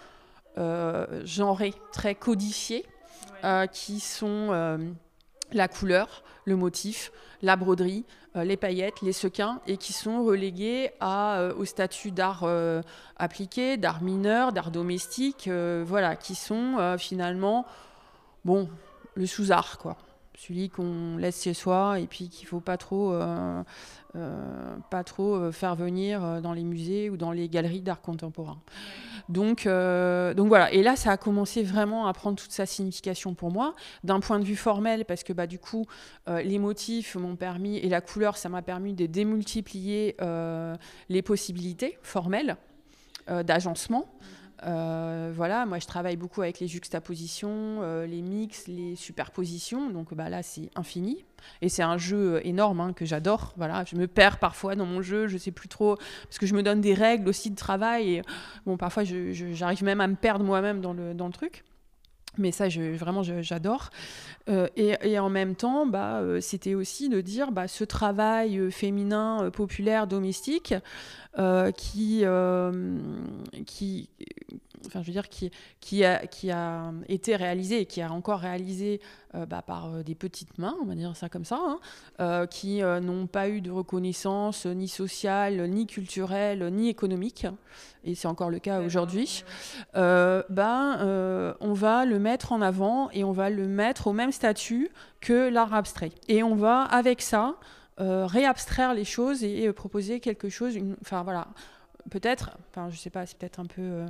[0.58, 2.86] euh, genrés, très codifiés,
[3.72, 4.52] qui sont
[5.52, 10.92] la couleur, le motif, la broderie, euh, les paillettes, les sequins, et qui sont relégués
[11.02, 12.82] euh, au statut d'art euh,
[13.18, 17.66] appliqué, d'art mineur, d'art domestique, voilà, qui sont finalement,
[18.46, 18.70] bon,
[19.16, 19.98] le sous-art, quoi
[20.38, 23.20] celui qu'on laisse chez soi et puis qu'il faut pas trop,
[24.14, 28.60] pas trop faire venir dans les musées ou dans les galeries d'art contemporain.
[29.30, 30.72] Donc, donc voilà.
[30.72, 33.74] Et là, ça a commencé vraiment à prendre toute sa signification pour moi,
[34.04, 35.86] d'un point de vue formel, parce que bah, du coup,
[36.28, 40.16] les motifs m'ont permis, et la couleur, ça m'a permis de démultiplier
[41.10, 42.58] les possibilités formelles
[43.28, 44.06] d'agencement.
[44.66, 49.90] Euh, voilà, moi je travaille beaucoup avec les juxtapositions, euh, les mix, les superpositions.
[49.90, 51.24] Donc bah, là c'est infini.
[51.62, 53.54] Et c'est un jeu énorme hein, que j'adore.
[53.58, 56.56] Voilà, je me perds parfois dans mon jeu, je sais plus trop parce que je
[56.56, 58.16] me donne des règles aussi de travail.
[58.16, 58.22] Et,
[58.66, 61.64] bon, parfois j'arrive même à me perdre moi-même dans le, dans le truc.
[62.38, 63.90] Mais ça, je, vraiment, j'adore.
[64.50, 68.70] Euh, et, en même temps, bah, euh, c'était aussi de dire bah, ce travail euh,
[68.70, 70.74] féminin, populaire, domestique,
[71.78, 72.24] qui,
[73.66, 74.10] qui,
[74.86, 78.40] enfin, je veux dire, qui, qui, a, qui a été réalisé et qui a encore
[78.40, 79.02] réalisé
[79.38, 81.80] euh, bah, par euh, des petites mains, on va dire ça comme ça, hein,
[82.22, 87.46] euh, qui n'ont pas eu de reconnaissance ni sociale, ni culturelle, ni économique,
[88.04, 89.44] et c'est encore le cas aujourd'hui,
[89.94, 94.90] ben, on va le mettre en avant et on va le mettre au même statut
[95.20, 96.12] que l'art abstrait.
[96.30, 97.56] Et on va, avec ça,
[97.98, 101.48] réabstraire les choses et, proposer quelque chose, enfin voilà,
[102.10, 104.06] peut-être, enfin je sais pas, c'est peut-être un peu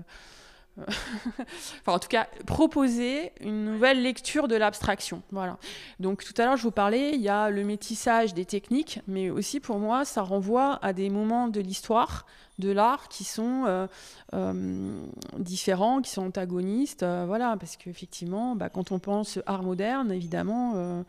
[1.39, 5.21] enfin, en tout cas, proposer une nouvelle lecture de l'abstraction.
[5.31, 5.57] Voilà.
[5.99, 9.29] Donc, tout à l'heure, je vous parlais, il y a le métissage des techniques, mais
[9.29, 12.25] aussi pour moi, ça renvoie à des moments de l'histoire,
[12.59, 13.87] de l'art qui sont euh,
[14.33, 15.03] euh,
[15.37, 17.03] différents, qui sont antagonistes.
[17.03, 21.03] Euh, voilà, parce qu'effectivement, bah, quand on pense art moderne, évidemment,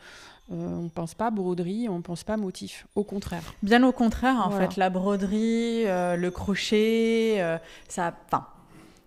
[0.50, 2.86] on ne pense pas broderie, on ne pense pas motif.
[2.94, 3.42] Au contraire.
[3.62, 8.14] Bien au contraire, en fait, la broderie, le crochet, ça.
[8.26, 8.46] Enfin,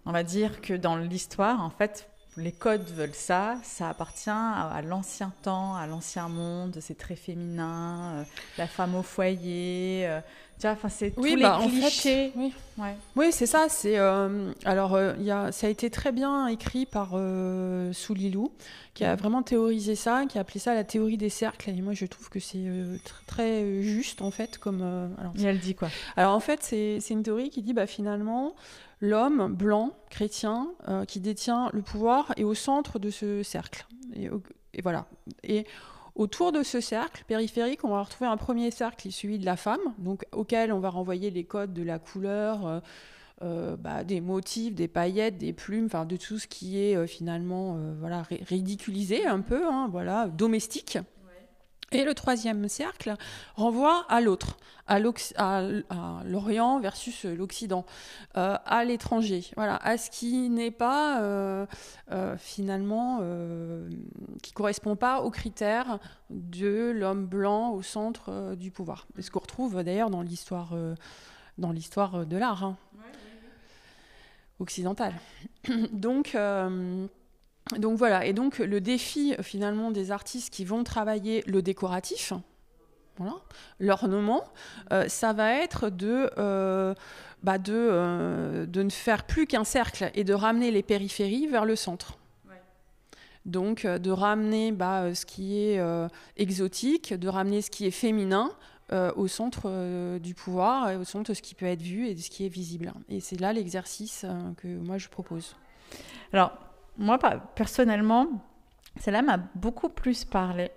[0.05, 4.81] on va dire que dans l'histoire, en fait, les codes veulent ça, ça appartient à,
[4.85, 8.23] l'ancien temps, à l'ancien monde, c'est très féminin, euh,
[8.57, 10.21] la femme au foyer, euh,
[10.57, 12.31] tu vois, enfin c'est tous les bah, clichés.
[12.35, 12.53] oui,
[13.17, 13.65] oui c'est ça.
[13.67, 17.09] C'est euh, alors il y a, ça a été très bien écrit par
[17.91, 18.53] Soulilou,
[18.93, 21.71] qui a vraiment théorisé ça, qui a appelé ça la théorie des cercles.
[21.71, 22.63] Et moi, je trouve que c'est
[23.27, 24.83] très juste en fait, comme.
[25.19, 25.89] alors, Et elle dit quoi?
[26.15, 28.53] Alors en fait, c'est une théorie qui dit bah finalement
[29.01, 33.85] l'homme blanc, chrétien, euh, qui détient le pouvoir est au centre de ce cercle.
[34.15, 34.29] Et,
[34.81, 35.07] voilà.
[35.43, 35.65] Et
[36.15, 39.81] autour de ce cercle périphérique, on va retrouver un premier cercle celui de la femme,
[39.97, 42.65] donc auquel on va renvoyer les codes de la couleur.
[42.65, 42.79] Euh,
[43.43, 47.75] euh, bah, des motifs, des paillettes, des plumes, enfin de tout ce qui est finalement
[47.99, 50.99] voilà ridiculisé un peu, hein, voilà domestique.
[51.93, 53.15] Et le troisième cercle
[53.55, 57.85] renvoie à l'autre, à l'Orient versus l'Occident,
[58.37, 61.65] euh, à l'étranger, voilà, à ce qui n'est pas euh,
[62.11, 63.19] euh, finalement,
[64.41, 65.99] qui correspond pas aux critères
[66.29, 69.05] de l'homme blanc au centre du pouvoir.
[69.19, 70.73] ce qu'on retrouve d'ailleurs dans l'histoire,
[71.57, 72.77] dans l'histoire de l'art hein,
[74.59, 75.13] occidental.
[75.91, 76.37] Donc
[77.77, 82.33] donc voilà, et donc le défi finalement des artistes qui vont travailler le décoratif,
[83.17, 83.35] voilà,
[83.79, 84.43] l'ornement,
[84.91, 86.95] euh, ça va être de, euh,
[87.43, 91.65] bah de, euh, de, ne faire plus qu'un cercle et de ramener les périphéries vers
[91.65, 92.17] le centre.
[93.45, 95.83] Donc de ramener bah, ce qui est
[96.37, 98.51] exotique, de ramener ce qui est féminin
[99.15, 102.19] au centre du pouvoir, et au centre de ce qui peut être vu et de
[102.19, 102.93] ce qui est visible.
[103.09, 105.55] Et c'est là l'exercice que moi je propose.
[106.33, 106.51] Alors,
[107.01, 107.19] moi,
[107.55, 108.27] personnellement,
[108.99, 110.71] celle-là m'a beaucoup plus parlé.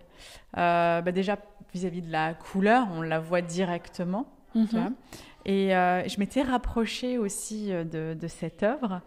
[0.56, 1.36] Euh, bah déjà
[1.72, 4.26] vis-à-vis de la couleur, on la voit directement.
[4.54, 4.94] Mhm.
[5.46, 9.02] Et je m'étais rapprochée aussi de, de cette œuvre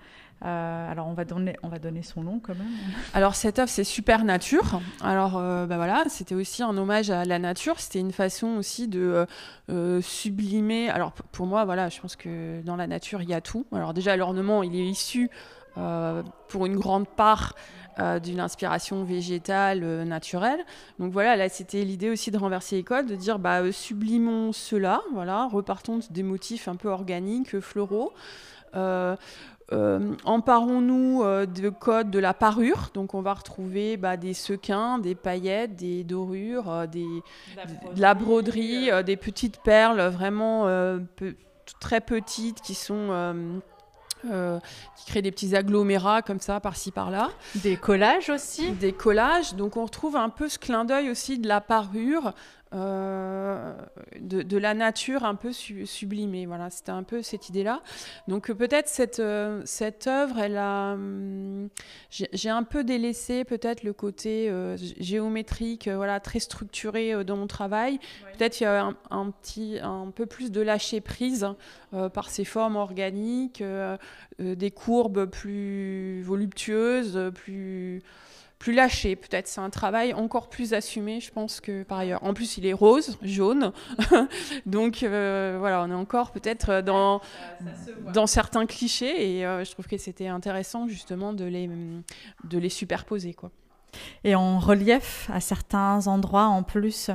[0.45, 2.67] euh, alors on va donner, on va donner son nom quand même.
[3.13, 4.81] Alors cette œuvre c'est Super Nature.
[5.01, 7.79] Alors euh, bah voilà, c'était aussi un hommage à la nature.
[7.79, 9.25] C'était une façon aussi de
[9.69, 10.89] euh, sublimer.
[10.89, 13.65] Alors pour moi voilà, je pense que dans la nature il y a tout.
[13.71, 15.31] Alors déjà l'ornement il est issu
[16.47, 17.55] pour une grande part
[18.23, 20.59] d'une inspiration végétale naturelle.
[20.99, 25.01] Donc voilà, là c'était l'idée aussi de renverser les codes, de dire bah sublimons cela,
[25.13, 28.13] voilà, repartons des motifs un peu organiques, floraux.
[29.73, 32.89] Euh, emparons-nous euh, de codes de la parure.
[32.93, 37.05] Donc, on va retrouver bah, des sequins, des paillettes, des dorures, euh, des,
[37.95, 40.67] de la broderie, des petites perles vraiment
[41.79, 43.61] très petites qui sont.
[44.21, 47.29] Qui créent des petits agglomérats comme ça par-ci par-là.
[47.55, 49.53] Des collages aussi Des collages.
[49.55, 52.33] Donc on retrouve un peu ce clin d'œil aussi de la parure
[52.73, 53.73] euh,
[54.19, 56.45] de, la nature un peu sublimée.
[56.45, 57.81] Voilà, c'était un peu cette idée-là.
[58.27, 61.69] Donc euh, peut-être cette, euh, cette œuvre, elle a, hum,
[62.09, 64.51] j'ai un peu délaissé peut-être le côté
[64.99, 67.99] géométrique, voilà, très structuré dans mon travail.
[68.37, 71.47] Peut-être il y a un, petit, un peu plus de lâcher prise
[72.13, 73.63] par ces formes organiques,
[74.39, 78.01] des courbes plus voluptueuses, plus
[78.59, 79.47] plus lâché, peut-être.
[79.47, 82.23] C'est un travail encore plus assumé, je pense, que par ailleurs.
[82.23, 83.71] En plus, il est rose, jaune.
[84.65, 87.21] Donc, euh, voilà, on est encore peut-être dans,
[88.13, 89.37] dans certains clichés.
[89.37, 91.69] Et euh, je trouve que c'était intéressant, justement, de les,
[92.43, 93.33] de les superposer.
[93.33, 93.51] Quoi.
[94.23, 97.11] Et en relief, à certains endroits en plus.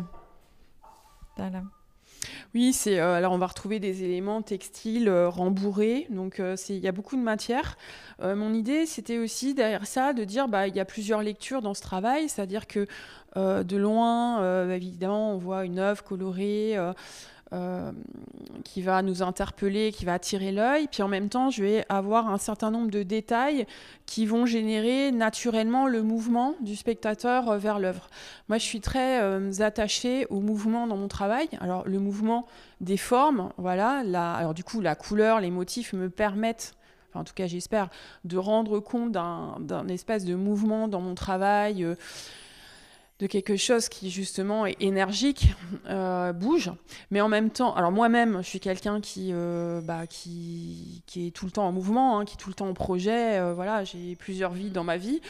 [2.54, 6.80] Oui, c'est euh, alors on va retrouver des éléments textiles euh, rembourrés, donc euh, il
[6.80, 7.78] y a beaucoup de matière.
[8.20, 11.72] mon idée, c'était aussi derrière ça de dire bah il y a plusieurs lectures dans
[11.74, 12.86] ce travail, c'est-à-dire que
[13.34, 16.76] de loin, évidemment, on voit une œuvre colorée.
[17.52, 17.92] Euh,
[18.64, 20.88] qui va nous interpeller, qui va attirer l'œil.
[20.90, 23.66] Puis en même temps, je vais avoir un certain nombre de détails
[24.06, 28.08] qui vont générer naturellement le mouvement du spectateur euh, vers l'œuvre.
[28.48, 31.48] Moi, je suis très euh, attachée au mouvement dans mon travail.
[31.60, 32.46] Alors, le mouvement
[32.80, 34.02] des formes, voilà.
[34.38, 36.74] Alors, du coup, la couleur, les motifs me permettent
[37.14, 37.90] en tout cas j'espère,
[38.24, 41.86] de rendre compte d'un espace de mouvement dans mon travail,
[43.18, 45.54] de quelque chose qui justement est énergique,
[45.88, 46.72] euh, bouge,
[47.10, 51.44] mais en même temps, alors moi-même, je suis quelqu'un qui, euh, bah, qui, est tout
[51.44, 54.16] le temps en mouvement, hein, qui est tout le temps en projet, euh, voilà, j'ai
[54.16, 55.20] plusieurs vies dans ma vie,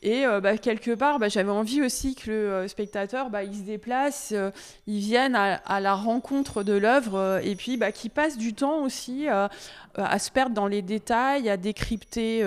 [0.00, 4.32] et bah, quelque part, bah, j'avais envie aussi que le spectateur, il se déplace,
[4.86, 8.82] il vienne à, à, la rencontre de l'œuvre, et puis bah, qu'il passe du temps
[8.82, 12.46] aussi à se perdre dans les détails, à décrypter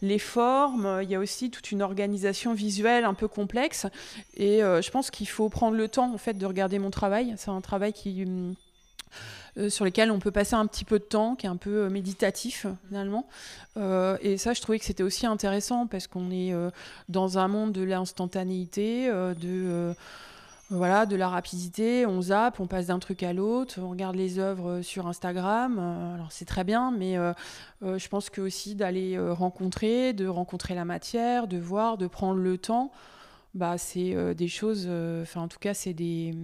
[0.00, 3.86] les formes, il y a aussi toute une organisation visuelle un peu complexe,
[4.36, 7.34] et euh, je pense qu'il faut prendre le temps en fait de regarder mon travail.
[7.38, 8.54] C'est un travail qui hum,
[9.56, 11.84] euh, sur lequel on peut passer un petit peu de temps, qui est un peu
[11.84, 13.26] euh, méditatif finalement.
[13.76, 16.54] et ça, je trouvais que c'était aussi intéressant parce qu'on est
[17.08, 19.94] dans un monde de l'instantanéité, de
[20.68, 24.40] voilà, de la rapidité, on zappe, on passe d'un truc à l'autre, on regarde les
[24.40, 25.78] œuvres sur Instagram,
[26.14, 27.16] alors c'est très bien, mais
[27.82, 32.56] je pense que aussi d'aller rencontrer, de rencontrer la matière, de voir, de prendre le
[32.56, 32.90] temps,
[33.56, 36.34] bah, c'est euh, des choses, euh, enfin en tout cas c'est des,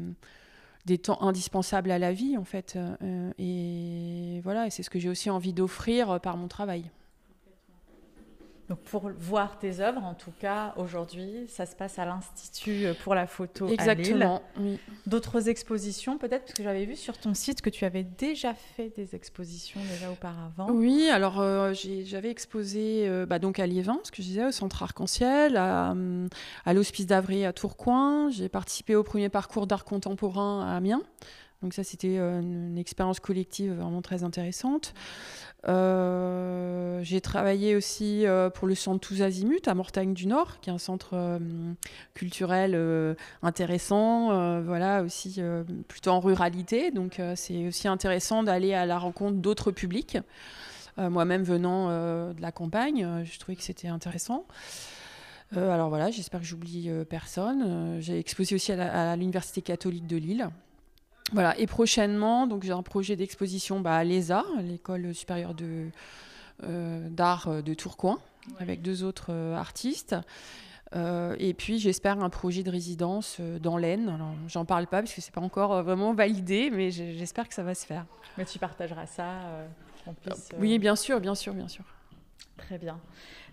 [0.87, 2.77] des temps indispensables à la vie en fait.
[2.77, 6.91] Euh, et voilà, et c'est ce que j'ai aussi envie d'offrir par mon travail.
[8.73, 13.15] Donc pour voir tes œuvres, en tout cas aujourd'hui, ça se passe à l'Institut pour
[13.15, 14.79] la photo Exactement, à Lille.
[15.07, 18.91] D'autres expositions peut-être Parce que j'avais vu sur ton site que tu avais déjà fait
[18.97, 20.71] des expositions déjà auparavant.
[20.71, 24.53] Oui, alors euh, j'avais exposé euh, bah, donc à Liévin, ce que je disais, au
[24.53, 26.27] Centre Arc-en-Ciel, à, euh,
[26.65, 28.31] à l'Hospice d'Avray à Tourcoing.
[28.31, 31.03] J'ai participé au premier parcours d'art contemporain à Amiens.
[31.63, 34.95] Donc ça, c'était une expérience collective vraiment très intéressante.
[35.69, 40.71] Euh, j'ai travaillé aussi euh, pour le centre Tous Azimuts à Mortagne du Nord, qui
[40.71, 41.39] est un centre euh,
[42.15, 42.77] culturel
[43.43, 45.41] intéressant, voilà aussi
[45.89, 46.91] plutôt en ruralité.
[46.91, 50.19] Donc c'est aussi intéressant d'aller à la rencontre d'autres publics.
[50.97, 54.45] Moi-même venant de la campagne, je trouvais que c'était intéressant.
[55.55, 58.01] alors voilà, j'espère que j'oublie personne.
[58.01, 60.49] j'ai exposé aussi à l'Université catholique de Lille.
[61.33, 65.89] Voilà, et prochainement, donc j'ai un projet d'exposition bah, à l'ESA, l'école supérieure de,
[66.65, 68.19] euh, d'art euh, de Tourcoing,
[68.59, 70.15] avec deux autres euh, artistes.
[70.95, 74.19] et puis j'espère un projet de résidence dans l'Aisne.
[74.47, 77.75] J'en parle pas parce que c'est pas encore vraiment validé, mais j'espère que ça va
[77.75, 78.05] se faire.
[78.37, 79.27] Mais tu partageras ça
[80.59, 81.85] Oui, bien sûr, bien sûr, bien sûr.
[82.67, 83.01] Très bien.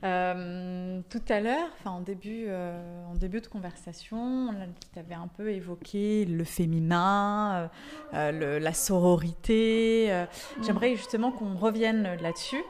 [0.03, 2.79] Euh, tout à l'heure, en début, euh,
[3.09, 4.53] en début de conversation,
[4.93, 7.69] tu avais un peu évoqué le féminin,
[8.13, 10.09] euh, la sororité.
[10.11, 10.63] Mm.
[10.63, 12.63] J'aimerais justement qu'on revienne là-dessus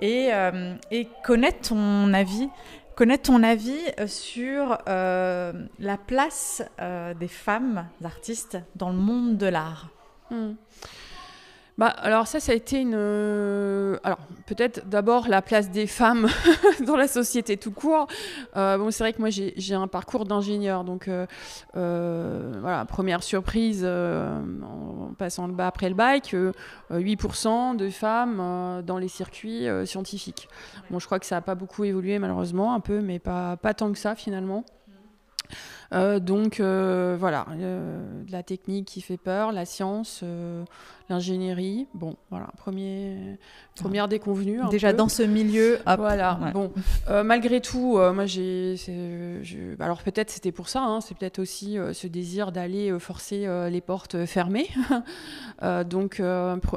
[0.00, 0.30] et,
[0.90, 2.48] et, connaître ton avis.
[2.96, 6.62] Connaître ton avis sur la place
[7.18, 9.88] des femmes artistes dans le monde de l'art.
[10.30, 10.52] Mm.
[11.76, 12.94] Bah, alors ça, ça a été une...
[12.94, 16.28] Euh, alors peut-être d'abord la place des femmes
[16.86, 18.06] dans la société tout court.
[18.56, 21.26] Euh, bon, c'est vrai que moi j'ai un parcours d'ingénieur, donc euh,
[22.60, 26.34] voilà, première surprise en passant le bas après le bac,
[26.92, 30.48] 8% de femmes dans les circuits scientifiques.
[30.90, 33.74] Bon, je crois que ça n'a pas beaucoup évolué malheureusement, un peu, mais pas, pas
[33.74, 34.64] tant que ça finalement.
[35.92, 37.46] Donc voilà,
[38.30, 40.22] la technique qui fait peur, la science,
[41.08, 41.86] l'ingénierie.
[41.94, 43.38] Bon, voilà, premier,
[43.76, 44.60] première déconvenue.
[44.70, 45.78] Déjà dans ce milieu.
[45.86, 46.38] Voilà.
[46.52, 46.72] Bon,
[47.24, 48.76] malgré tout, moi j'ai,
[49.80, 50.82] alors peut-être c'était pour ça.
[50.82, 54.68] Hein, c'est peut-être aussi ce désir d'aller forcer les portes fermées.
[55.86, 56.22] donc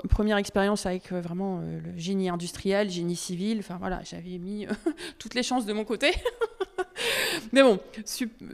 [0.10, 3.60] première expérience avec vraiment le génie industriel, génie civil.
[3.60, 4.68] Enfin voilà, j'avais mis
[5.20, 6.12] toutes les chances de mon côté.
[7.52, 7.80] Mais bon,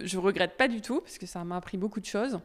[0.04, 2.40] je regrette pas du tout, parce que ça m'a appris beaucoup de choses.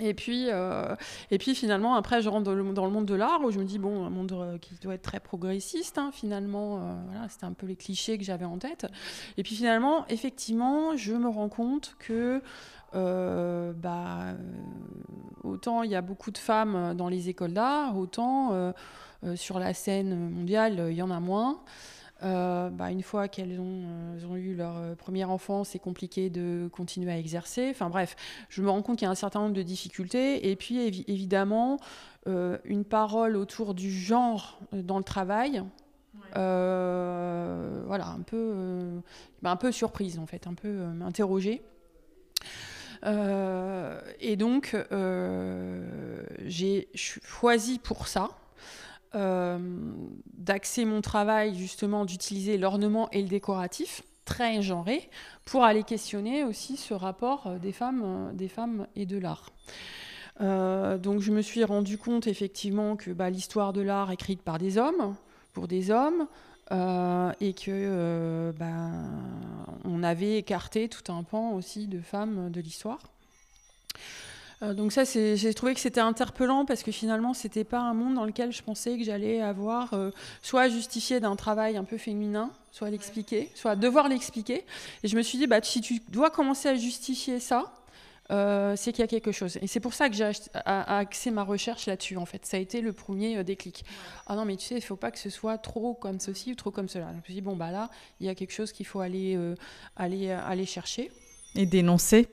[0.00, 0.96] Et puis, euh,
[1.30, 3.78] et puis finalement, après, je rentre dans le, monde de l'art où je me dis,
[3.78, 7.52] bon, un monde euh, qui doit être très progressiste, hein, finalement, euh, voilà, c'était un
[7.52, 8.86] peu les clichés que j'avais en tête.
[9.36, 12.42] Et puis finalement, effectivement, je me rends compte que
[12.92, 14.34] bah,
[15.42, 18.72] autant il y a beaucoup de femmes dans les écoles d'art, autant
[19.34, 21.60] sur la scène mondiale, il y en a moins.
[22.24, 26.30] Euh, bah, une fois qu'elles ont, euh, ont, eu leur euh, premier enfant, c'est compliqué
[26.30, 27.68] de continuer à exercer.
[27.70, 28.16] Enfin bref,
[28.48, 30.50] je me rends compte qu'il y a un certain nombre de difficultés.
[30.50, 31.78] Et puis évidemment,
[32.26, 35.62] une parole autour du genre dans le travail.
[36.34, 39.02] voilà, un peu,
[39.42, 41.62] bah, un peu surprise en fait, un peu interrogée.
[43.04, 44.74] et donc,
[46.46, 48.30] j'ai choisi pour ça
[49.14, 49.58] euh,
[50.32, 55.08] d'axer mon travail justement d'utiliser l'ornement et le décoratif très genré
[55.44, 59.50] pour aller questionner aussi ce rapport euh, des femmes, euh, des femmes et de l'art.
[60.40, 64.78] donc je me suis rendu compte effectivement que bah, l'histoire de l'art écrite par des
[64.78, 65.14] hommes,
[65.52, 66.26] pour des hommes,
[66.70, 68.90] et que bah,
[69.84, 73.13] on avait écarté tout un pan aussi de femmes de l'histoire.
[74.62, 78.14] Euh, donc ça, j'ai trouvé que c'était interpellant parce que finalement, c'était pas un monde
[78.14, 80.10] dans lequel je pensais que j'allais avoir euh,
[80.42, 84.64] soit justifié d'un travail un peu féminin, soit l'expliquer, soit devoir l'expliquer.
[85.02, 87.72] Et je me suis dit, bah, si tu dois commencer à justifier ça,
[88.30, 89.58] euh, c'est qu'il y a quelque chose.
[89.60, 90.30] Et c'est pour ça que j'ai
[90.64, 92.46] axé ma recherche là-dessus, en fait.
[92.46, 93.84] Ça a été le premier déclic.
[94.26, 96.52] Ah non, mais tu sais, il ne faut pas que ce soit trop comme ceci
[96.52, 97.06] ou trop comme cela.
[97.06, 97.90] Donc je me suis dit, bon, bah là,
[98.20, 99.38] il y a quelque chose qu'il faut aller,
[99.96, 101.10] aller, aller chercher.
[101.54, 102.28] Et dénoncer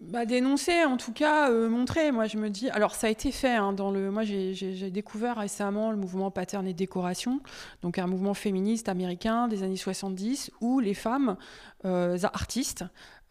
[0.00, 2.10] bah, dénoncer, en tout cas, euh, montrer.
[2.10, 2.70] Moi, je me dis.
[2.70, 3.54] Alors, ça a été fait.
[3.54, 4.10] Hein, dans le.
[4.10, 7.40] Moi, j'ai découvert récemment le mouvement Pattern et Décoration,
[7.82, 11.36] donc un mouvement féministe américain des années 70 où les femmes
[11.84, 12.84] euh, artistes,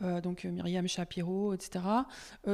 [0.03, 1.83] euh, donc Myriam Shapiro, etc.,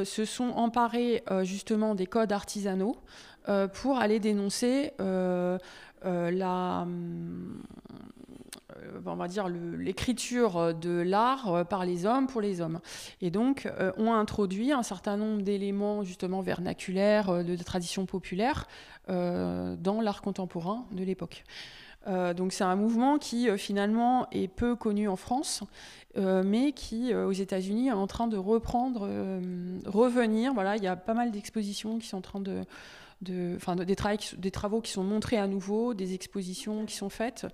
[0.06, 2.96] se sont emparées justement des codes artisanaux
[3.74, 4.94] pour aller dénoncer
[6.06, 7.62] la hum,
[8.86, 12.80] euh, on va dire, l'écriture de l'art euh, par les hommes pour les hommes.
[13.22, 18.68] Et donc, euh, ont introduit un certain nombre d'éléments justement vernaculaires, de, tradition populaire,
[19.08, 21.44] dans l'art contemporain de l'époque.
[22.36, 25.64] donc c'est un mouvement qui finalement est peu connu en France,
[26.16, 29.08] mais qui aux États-Unis est en train de reprendre,
[29.86, 30.54] revenir.
[30.54, 32.64] Voilà, il y a pas mal d'expositions qui sont en train de,
[33.22, 33.96] de, des,
[34.38, 37.48] des, travaux qui sont montrés à nouveau, des expositions qui sont faites.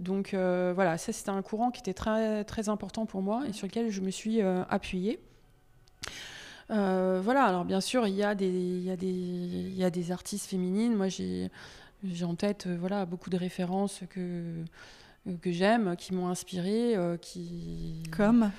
[0.00, 3.52] Donc euh, voilà, ça c'était un courant qui était très, très important pour moi et
[3.52, 5.20] sur lequel je me suis euh, appuyée.
[6.70, 9.84] Euh, voilà, alors bien sûr, il y, a des, il, y a des, il y
[9.84, 10.94] a des artistes féminines.
[10.94, 11.50] Moi, j'ai
[12.24, 14.64] en tête voilà, beaucoup de références que,
[15.40, 16.96] que j'aime, qui m'ont inspirée.
[17.20, 18.02] qui...
[18.16, 18.50] Comme?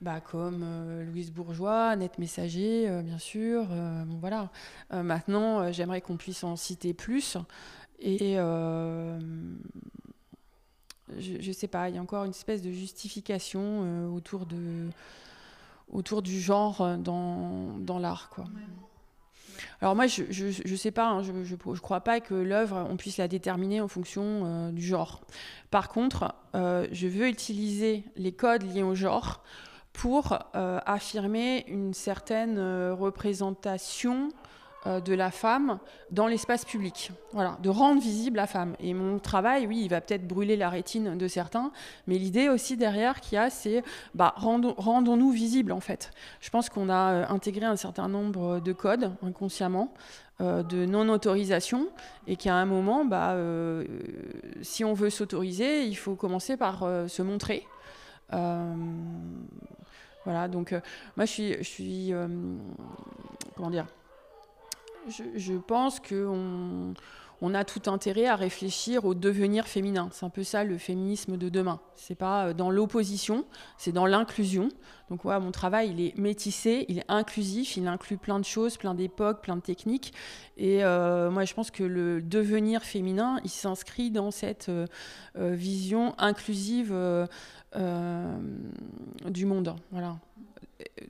[0.00, 3.66] Bah, comme euh, Louise Bourgeois, Annette Messager, euh, bien sûr.
[3.70, 4.48] Euh, bon, voilà.
[4.90, 7.36] maintenant, j'aimerais qu'on puisse en citer plus.
[7.98, 9.18] Et je
[11.46, 14.88] ne sais pas, il y a encore une espèce de justification autour, de,
[15.90, 18.30] autour du genre dans, dans l'art.
[18.30, 18.46] quoi.
[19.82, 23.18] Alors moi, je ne sais pas, hein, je ne crois pas que l'œuvre, on puisse
[23.18, 25.20] la déterminer en fonction du genre.
[25.70, 29.42] Par contre, je veux utiliser les codes liés au genre
[30.00, 34.30] pour euh, affirmer une certaine euh, représentation
[34.86, 35.78] euh, de la femme
[36.10, 37.12] dans l'espace public.
[37.34, 38.76] Voilà, de rendre visible la femme.
[38.80, 41.70] Et mon travail, oui, il va peut-être brûler la rétine de certains,
[42.06, 43.84] mais l'idée aussi derrière qu'il y a, c'est
[44.14, 46.12] bah, rendons-nous visibles en fait.
[46.40, 49.92] Je pense qu'on a intégré un certain nombre de codes inconsciemment.
[50.40, 51.88] De non-autorisation
[52.26, 53.36] et qu'à un moment, bah,
[54.62, 56.78] si on veut s'autoriser, il faut commencer par
[57.08, 57.66] se montrer.
[60.30, 60.72] Voilà, donc
[61.16, 62.12] moi je suis, suis
[63.56, 63.86] comment dire,
[65.08, 66.94] je, pense qu'on
[67.42, 70.08] on a tout intérêt à réfléchir au devenir féminin.
[70.12, 71.80] C'est un peu ça le féminisme de demain.
[71.94, 73.44] C'est pas euh, dans l'opposition,
[73.78, 74.68] c'est dans l'inclusion.
[75.08, 78.76] Donc ouais, mon travail, il est métissé, il est inclusif, il inclut plein de choses,
[78.76, 80.12] plein d'époques, plein de techniques.
[80.56, 84.86] Et euh, moi, je pense que le devenir féminin, il s'inscrit dans cette euh,
[85.34, 86.94] vision inclusive
[87.74, 89.74] du monde.
[89.90, 90.16] Voilà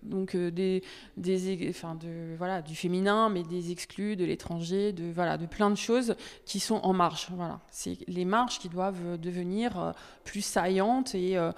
[0.03, 0.83] donc euh, des,
[1.17, 5.71] des enfin de, voilà, du féminin, mais des exclus, de l'étranger, de, voilà, de plein
[5.71, 7.29] de choses qui sont en marge.
[7.33, 7.61] Voilà.
[7.71, 9.93] C'est les marges qui doivent devenir euh,
[10.25, 11.53] plus saillantes et euh,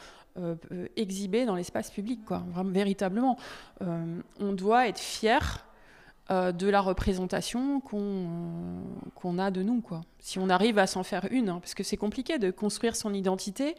[0.97, 3.39] exhibées dans l'espace public, quoi, vraiment, véritablement.
[3.81, 5.67] on doit être fier
[6.33, 8.29] de la représentation qu'on
[9.15, 10.03] qu'on a de nous, quoi.
[10.19, 13.13] Si on arrive à s'en faire une, hein, parce que c'est compliqué de construire son
[13.13, 13.75] identité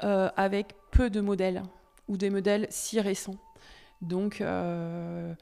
[0.00, 1.62] avec peu de modèles
[2.08, 3.36] ou des modèles si récents.
[4.00, 5.34] Donc euh,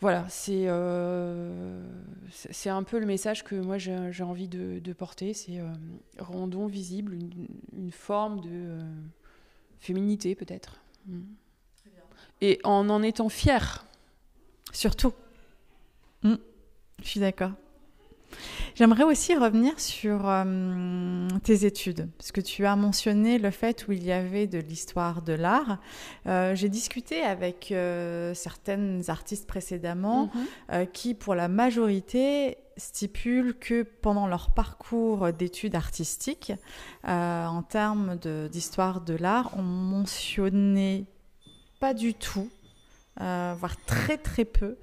[0.00, 1.86] voilà, euh,
[2.30, 5.72] c'est un peu le message que moi j'ai envie de, porter, c'est euh,
[6.18, 7.14] rendons visible
[7.72, 8.78] une, forme de
[9.78, 10.80] féminité peut-être.
[11.06, 11.20] Mm.
[12.40, 13.86] Et en en étant fier.
[14.74, 15.12] Surtout.
[16.22, 16.34] Mm.
[17.02, 17.52] Je suis d'accord.
[18.74, 23.92] J'aimerais aussi revenir sur euh, tes études, parce que tu as mentionné le fait où
[23.92, 25.78] il y avait de l'histoire de l'art.
[26.26, 30.28] Euh, j'ai discuté avec euh, certaines artistes précédemment
[30.72, 30.86] mhm.
[30.92, 36.52] qui, pour la majorité, stipulent que pendant leur parcours d'études artistiques,
[37.04, 38.16] en termes
[38.50, 41.04] d'histoire de, de l'art, on mentionnait
[41.78, 42.48] pas du tout
[43.18, 44.76] voire très très peu,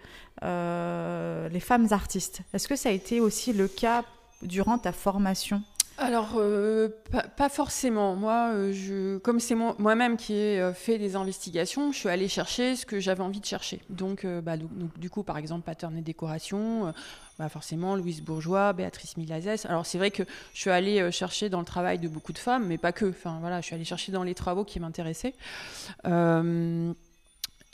[0.43, 2.41] euh, les femmes artistes.
[2.53, 4.03] Est-ce que ça a été aussi le cas
[4.41, 5.61] durant ta formation?
[5.99, 6.89] Alors, euh,
[7.37, 8.15] pas, forcément.
[8.15, 12.75] Moi, euh, je, comme c'est moi-même qui ai fait des investigations, je suis allée chercher
[12.75, 13.83] ce que j'avais envie de chercher.
[13.89, 14.55] Donc, bah,
[14.97, 16.91] du coup, par exemple, pattern et décoration,
[17.37, 19.67] bah, forcément, Louise Bourgeois, Béatrice Milazès.
[19.67, 20.23] Alors, c'est vrai que
[20.55, 23.05] je suis allée chercher dans le travail de beaucoup de femmes, mais pas que.
[23.05, 25.35] Enfin, voilà, je suis allée chercher dans les travaux qui m'intéressaient.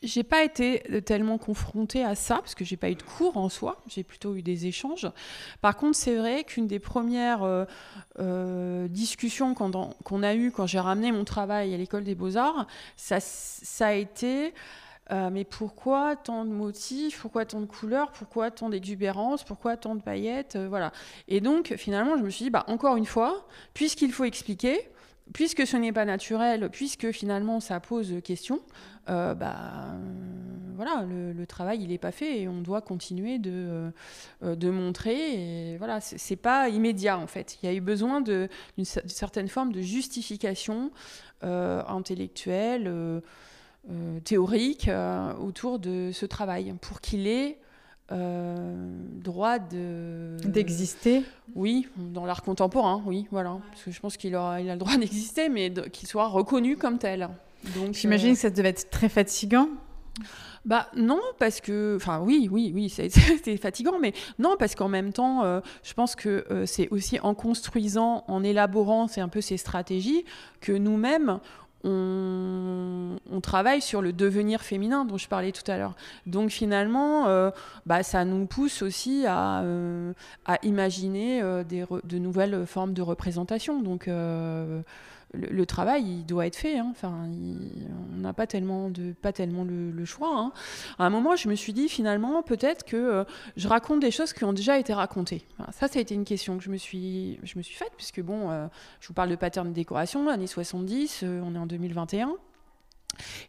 [0.03, 3.49] J'ai pas été tellement confrontée à ça parce que j'ai pas eu de cours en
[3.49, 5.09] soi, j'ai plutôt eu des échanges.
[5.61, 7.65] Par contre, c'est vrai qu'une des premières euh,
[8.19, 13.17] euh, discussions qu'on a eues quand j'ai ramené mon travail à l'école des beaux-arts, ça,
[13.87, 14.53] a été
[15.09, 19.95] euh, mais pourquoi tant de motifs, pourquoi tant de couleurs, pourquoi tant d'exubérance, pourquoi tant
[19.95, 20.91] de paillettes, voilà.
[21.27, 24.91] Et donc finalement, je me suis dit, bah encore une fois, puisqu'il faut expliquer,
[25.33, 28.61] puisque ce n'est pas naturel, puisque finalement ça pose question,
[29.09, 29.95] euh, bah,
[30.75, 33.91] voilà, le, travail il n'est pas fait et on doit continuer de,
[34.43, 35.71] euh, montrer.
[35.73, 35.99] Et voilà,
[36.41, 37.57] pas immédiat en fait.
[37.61, 40.91] Il y a eu besoin d'une certaine forme de justification
[41.43, 43.21] euh, intellectuelle,
[44.25, 44.89] théorique
[45.39, 47.57] autour de ce travail pour qu'il ait
[48.09, 51.23] droit de d'exister.
[51.55, 53.57] Oui, dans l'art contemporain, oui, voilà.
[53.71, 56.77] Parce que je pense qu'il a, il a le droit d'exister, mais qu'il soit reconnu
[56.77, 57.29] comme tel.
[57.75, 59.69] Donc, j'imagine euh, que ça devait être très fatigant.
[60.65, 65.13] Bah non, parce que, enfin oui, oui, oui, c'était fatigant, mais non, parce qu'en même
[65.13, 69.41] temps, euh, je pense que euh, c'est aussi en construisant, en élaborant, c'est un peu
[69.41, 70.25] ces stratégies
[70.59, 71.39] que nous-mêmes,
[71.87, 75.95] on, travaille sur le devenir féminin dont je parlais tout à l'heure.
[76.25, 77.51] Donc finalement, euh,
[77.85, 80.11] bah, ça nous pousse aussi à, euh,
[80.63, 83.81] imaginer euh, de nouvelles formes de représentation.
[83.81, 84.09] Donc
[85.33, 86.77] le, travail, il doit être fait.
[86.77, 86.87] Hein.
[86.91, 87.29] Enfin,
[88.13, 90.31] on n'a pas tellement, de, pas tellement le, choix.
[90.33, 90.51] Hein.
[90.99, 93.23] À un moment, je me suis dit finalement, peut-être que euh,
[93.57, 95.43] je raconte des choses qui ont déjà été racontées.
[95.71, 98.21] ça, ça a été une question que je me suis, je me suis faite, puisque
[98.21, 98.67] bon, euh,
[99.01, 102.35] je vous parle de pattern de décoration, années 70, euh, on est en 2021.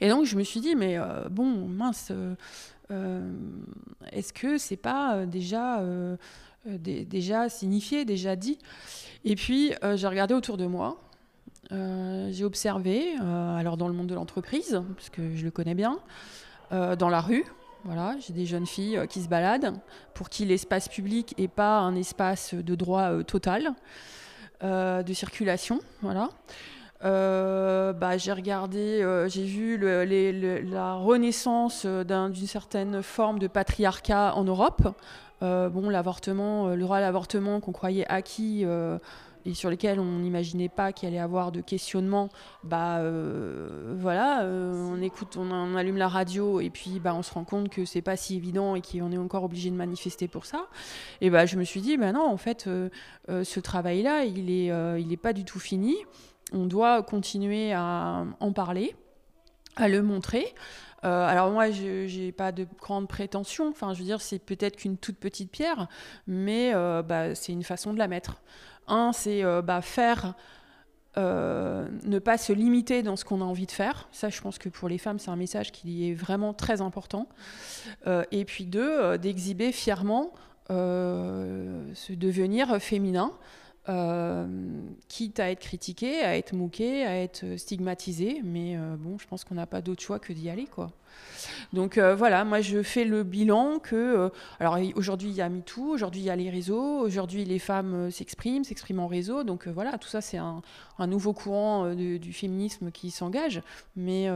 [0.00, 0.98] Et donc, je me suis dit, mais
[1.30, 2.10] bon, mince,
[4.12, 5.82] est-ce que c'est pas déjà,
[6.64, 8.58] déjà signifié, déjà dit?
[9.26, 11.07] Et puis, j'ai regardé autour de moi.
[11.72, 15.74] Euh, j'ai observé, euh, alors dans le monde de l'entreprise, parce que je le connais
[15.74, 15.98] bien,
[16.72, 17.44] euh, dans la rue,
[17.84, 19.74] voilà, j'ai des jeunes filles qui se baladent,
[20.14, 23.74] pour qui l'espace public n'est pas un espace de droit total,
[24.62, 26.30] de circulation, voilà.
[27.00, 34.88] bah, j'ai regardé, j'ai vu la renaissance d'une certaine forme de patriarcat en Europe.
[35.40, 38.66] bon, l'avortement, le droit à l'avortement qu'on croyait acquis
[39.54, 42.28] sur lesquels on n'imaginait pas qu'il allait avoir de questionnement,
[42.64, 47.32] bah euh, voilà, euh, on écoute, on, allume la radio et puis bah on se
[47.32, 50.44] rend compte que c'est pas si évident et qu'on est encore obligé de manifester pour
[50.44, 50.66] ça.
[51.20, 52.90] Et bah je me suis dit, bah non, en fait, euh,
[53.28, 54.70] ce travail-là, il est,
[55.00, 55.96] il est pas du tout fini.
[56.52, 58.96] On doit continuer à en parler,
[59.76, 60.54] à le montrer.
[61.02, 63.68] alors moi, je n'ai pas de grandes prétentions.
[63.68, 65.88] Enfin, je veux dire, c'est peut-être qu'une toute petite pierre,
[66.26, 66.72] mais
[67.02, 68.40] bah, c'est une façon de la mettre.
[68.88, 70.34] Un, c'est euh, bah, faire,
[71.16, 74.08] euh, ne pas se limiter dans ce qu'on a envie de faire.
[74.12, 77.28] Ça, je pense que pour les femmes, c'est un message qui est vraiment très important.
[78.06, 80.32] Euh, et puis deux, d'exhiber fièrement
[80.70, 83.32] ce devenir féminin.
[85.08, 89.54] quitte à être critiqué, à être moqué, à être stigmatisé, mais bon, je pense qu'on
[89.54, 90.92] n'a pas d'autre choix que d'y aller, quoi.
[91.72, 94.28] Donc euh, voilà, moi je fais le bilan que, euh,
[94.58, 97.94] alors aujourd'hui il y a MeToo, aujourd'hui il y a les réseaux, aujourd'hui les femmes
[97.94, 100.62] euh, s'expriment, s'expriment en réseau, donc voilà, tout ça c'est un,
[101.06, 103.62] nouveau courant du féminisme qui s'engage,
[103.94, 104.28] mais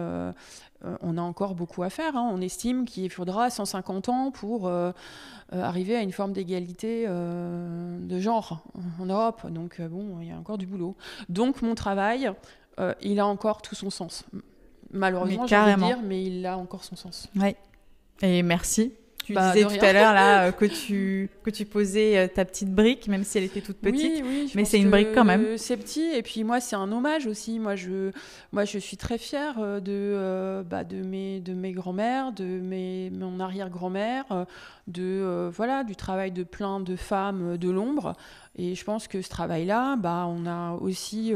[1.01, 2.17] on a encore beaucoup à faire.
[2.17, 2.31] Hein.
[2.33, 4.71] On estime qu'il faudra 150 ans pour
[5.51, 8.63] arriver à une forme d'égalité de genre
[9.01, 10.95] en Europe, donc bon, il y a encore du boulot.
[11.29, 12.33] Donc mon travail,
[13.03, 14.25] il a encore tout son sens
[14.93, 17.29] malheureusement, je vais dire, mais il a encore son sens.
[17.37, 17.55] Oui.
[18.21, 18.93] Et merci.
[19.25, 22.45] Tu bah, disais tout à l'heure là euh, que tu que tu posais euh, ta
[22.45, 24.23] petite brique, même si elle était toute petite.
[24.25, 25.57] Oui, oui, mais c'est une brique quand même.
[25.59, 27.59] C'est petit et puis moi c'est un hommage aussi.
[27.59, 28.11] Moi je
[28.53, 33.11] moi je suis très fière euh, de bah, de mes de mes grands-mères, de mes
[33.11, 34.47] mon arrière-grand-mère,
[34.89, 38.15] de voilà du travail de plein de femmes de l'ombre.
[38.57, 41.33] Et je pense que ce travail-là, bah, on a aussi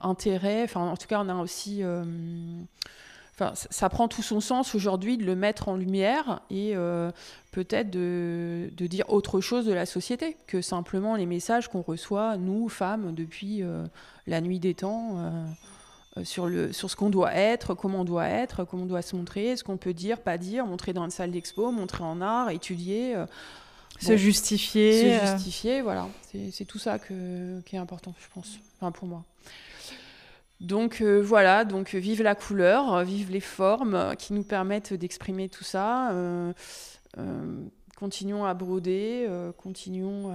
[0.00, 1.82] intérêt, enfin en tout cas on a aussi...
[3.40, 7.10] Euh, enfin, ça prend tout son sens aujourd'hui de le mettre en lumière et euh,
[7.52, 12.36] peut-être de, de, dire autre chose de la société que simplement les messages qu'on reçoit,
[12.36, 13.84] nous, femmes, depuis euh,
[14.26, 15.18] la nuit des temps,
[16.22, 19.16] sur, le, sur ce qu'on doit être, comment on doit être, comment on doit se
[19.16, 22.50] montrer, ce qu'on peut dire, pas dire, montrer dans une salle d'expo, montrer en art,
[22.50, 23.16] étudier.
[24.00, 25.18] se justifier.
[25.18, 26.08] Se justifier, voilà.
[26.52, 29.24] C'est tout ça que, qui est important, je pense, enfin, pour moi.
[30.60, 34.94] Donc euh, voilà, donc euh, vive la couleur, euh, vive les formes qui nous permettent
[34.94, 36.14] d'exprimer tout ça.
[37.96, 40.30] continuons à broder, continuons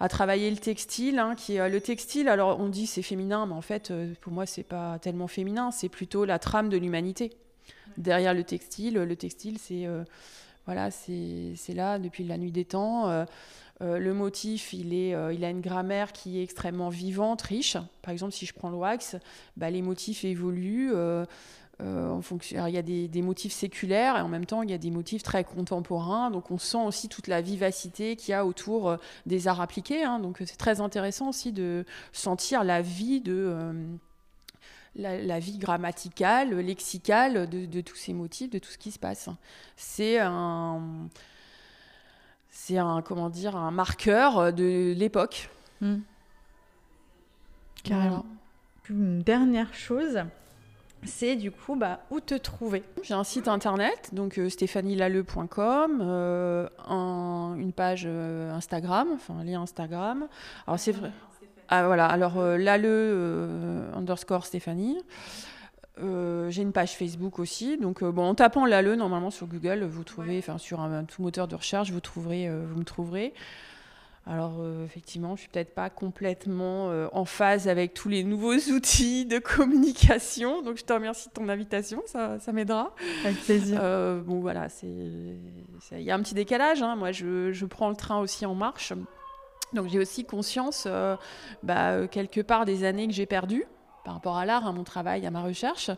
[0.00, 1.18] à, travailler le textile.
[1.18, 4.64] Hein, qui, le textile, alors on dit c'est féminin, mais en fait pour moi c'est
[4.64, 7.32] pas tellement féminin, c'est plutôt la trame de l'humanité.
[7.98, 9.86] Derrière le textile, le textile c'est
[10.66, 13.26] voilà, c'est là depuis la nuit des temps.
[13.82, 17.76] Euh, le motif, il, est, euh, il a une grammaire qui est extrêmement vivante, riche.
[18.02, 19.16] Par exemple, si je prends le wax,
[19.56, 20.92] bah, les motifs évoluent.
[20.94, 21.26] Euh,
[21.78, 22.66] en fonction...
[22.66, 25.22] il y a des, motifs séculaires et en même temps, il y a des motifs
[25.22, 26.30] très contemporains.
[26.30, 28.96] Donc, on sent aussi toute la vivacité qu'il y a autour
[29.26, 30.02] des arts appliqués.
[30.02, 30.18] Hein.
[30.18, 33.22] Donc, c'est très intéressant aussi de sentir la vie.
[34.94, 39.28] La, vie grammaticale, lexicale de, de, tous ces motifs, de tout ce qui se passe.
[39.76, 41.10] C'est un,
[42.56, 45.50] c'est un comment dire un marqueur euh, de l'époque.
[45.80, 45.98] Hmm.
[47.84, 48.24] Carrément.
[48.88, 50.20] Une dernière chose,
[51.04, 52.82] c'est du coup bah, où te trouver?
[53.02, 54.48] J'ai un site internet, donc euh,
[56.00, 60.26] euh, une page Instagram, enfin un lien Instagram.
[60.66, 61.10] Alors c'est vrai.
[61.68, 62.86] Ah voilà, alors lale
[63.94, 64.98] underscore Stéphanie.
[66.02, 67.78] Euh, j'ai une page Facebook aussi.
[67.78, 71.22] Donc, euh, bon, en tapant l'ALE, normalement sur Google, vous trouvez, enfin sur un, tout
[71.22, 73.32] moteur de recherche, vous, trouverez, euh, vous me trouverez.
[74.28, 79.38] Alors, effectivement, je suis peut-être pas complètement en phase avec tous les nouveaux outils de
[79.38, 80.62] communication.
[80.62, 82.92] Donc, je te remercie de ton invitation, ça, ça m'aidera.
[83.24, 83.80] Avec plaisir.
[84.24, 86.82] bon, voilà, il y a un petit décalage.
[86.82, 86.96] Hein.
[86.96, 88.92] Moi, je, je, prends le train aussi en marche.
[89.74, 90.88] Donc, j'ai aussi conscience,
[91.62, 93.64] bah, quelque part, des années que j'ai perdues
[94.06, 95.90] par rapport à l'art, à mon travail, à ma recherche.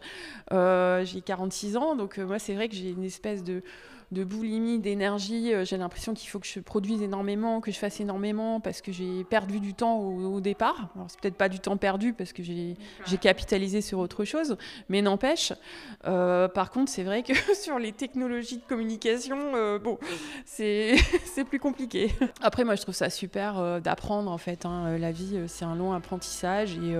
[0.52, 3.62] Euh, j'ai 46 ans, donc euh, moi c'est vrai que j'ai une espèce de,
[4.12, 5.52] de boulimie d'énergie.
[5.52, 8.92] Euh, j'ai l'impression qu'il faut que je produise énormément, que je fasse énormément parce que
[8.92, 10.88] j'ai perdu du temps au, départ.
[10.94, 12.76] Alors c'est peut-être pas du temps perdu parce que j'ai
[13.20, 14.56] capitalisé sur autre chose,
[14.88, 15.52] mais n'empêche.
[16.02, 19.98] par contre, c'est vrai que sur les technologies de communication, bon,
[20.46, 20.96] c'est
[21.46, 22.10] plus compliqué.
[22.40, 24.64] Après, moi je trouve ça super d'apprendre en fait.
[24.64, 24.96] Hein.
[24.96, 26.96] La vie, c'est un long apprentissage et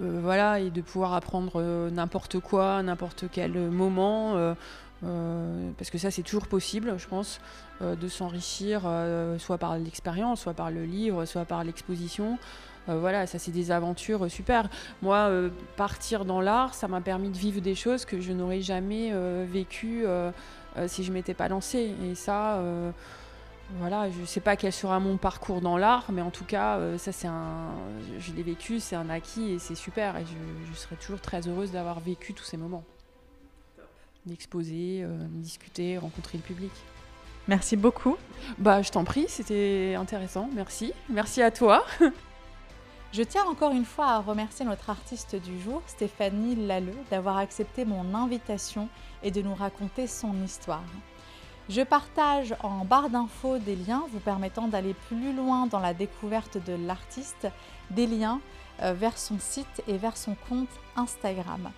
[0.00, 4.34] euh, voilà, et de pouvoir apprendre euh, n'importe quoi, n'importe quel moment.
[4.36, 7.40] Euh, parce que ça c'est toujours possible, je pense,
[7.80, 8.82] de s'enrichir
[9.38, 12.36] soit par l'expérience, soit par le livre, soit par l'exposition.
[12.88, 14.68] voilà, ça c'est des aventures super.
[15.00, 15.30] Moi,
[15.76, 19.12] partir dans l'art, ça m'a permis de vivre des choses que je n'aurais jamais
[19.46, 20.04] vécues
[20.88, 21.94] si je m'étais pas lancée.
[22.10, 22.60] Et ça,
[23.76, 26.80] voilà, je ne sais pas quel sera mon parcours dans l'art, mais en tout cas,
[26.96, 27.70] ça c'est un,
[28.18, 30.16] je l'ai vécu, c'est un acquis et c'est super.
[30.16, 32.84] Et je, je serai toujours très heureuse d'avoir vécu tous ces moments
[34.28, 36.70] d'exposer, euh, discuter, rencontrer le public.
[37.48, 38.16] Merci beaucoup.
[38.58, 40.48] Bah, je t'en prie, c'était intéressant.
[40.54, 40.92] Merci.
[41.08, 41.84] Merci à toi.
[43.10, 47.86] Je tiens encore une fois à remercier notre artiste du jour, Stéphanie Lalleux, d'avoir accepté
[47.86, 48.90] mon invitation
[49.22, 50.84] et de nous raconter son histoire.
[51.68, 56.56] Je partage en barre d'infos des liens vous permettant d'aller plus loin dans la découverte
[56.64, 57.46] de l'artiste,
[57.90, 58.40] des liens
[58.80, 61.70] euh, vers son site et vers son compte Instagram.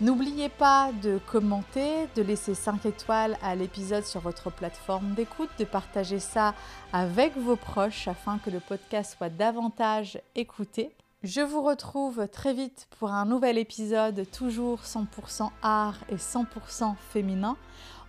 [0.00, 5.64] N'oubliez pas de commenter, de laisser 5 étoiles à l'épisode sur votre plateforme d'écoute, de
[5.66, 6.54] partager ça
[6.94, 10.90] avec vos proches afin que le podcast soit davantage écouté.
[11.22, 17.56] Je vous retrouve très vite pour un nouvel épisode, toujours 100% art et 100% féminin.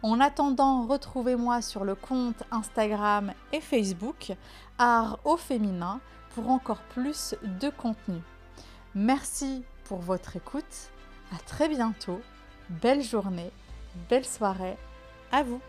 [0.04, 4.34] En attendant, retrouvez-moi sur le compte Instagram et Facebook
[4.78, 6.02] Art au féminin
[6.36, 8.20] pour encore plus de contenu.
[8.96, 10.92] Merci pour votre écoute
[11.34, 12.20] à très bientôt.
[12.70, 13.52] Belle journée,
[14.10, 14.78] belle soirée
[15.32, 15.62] à vous.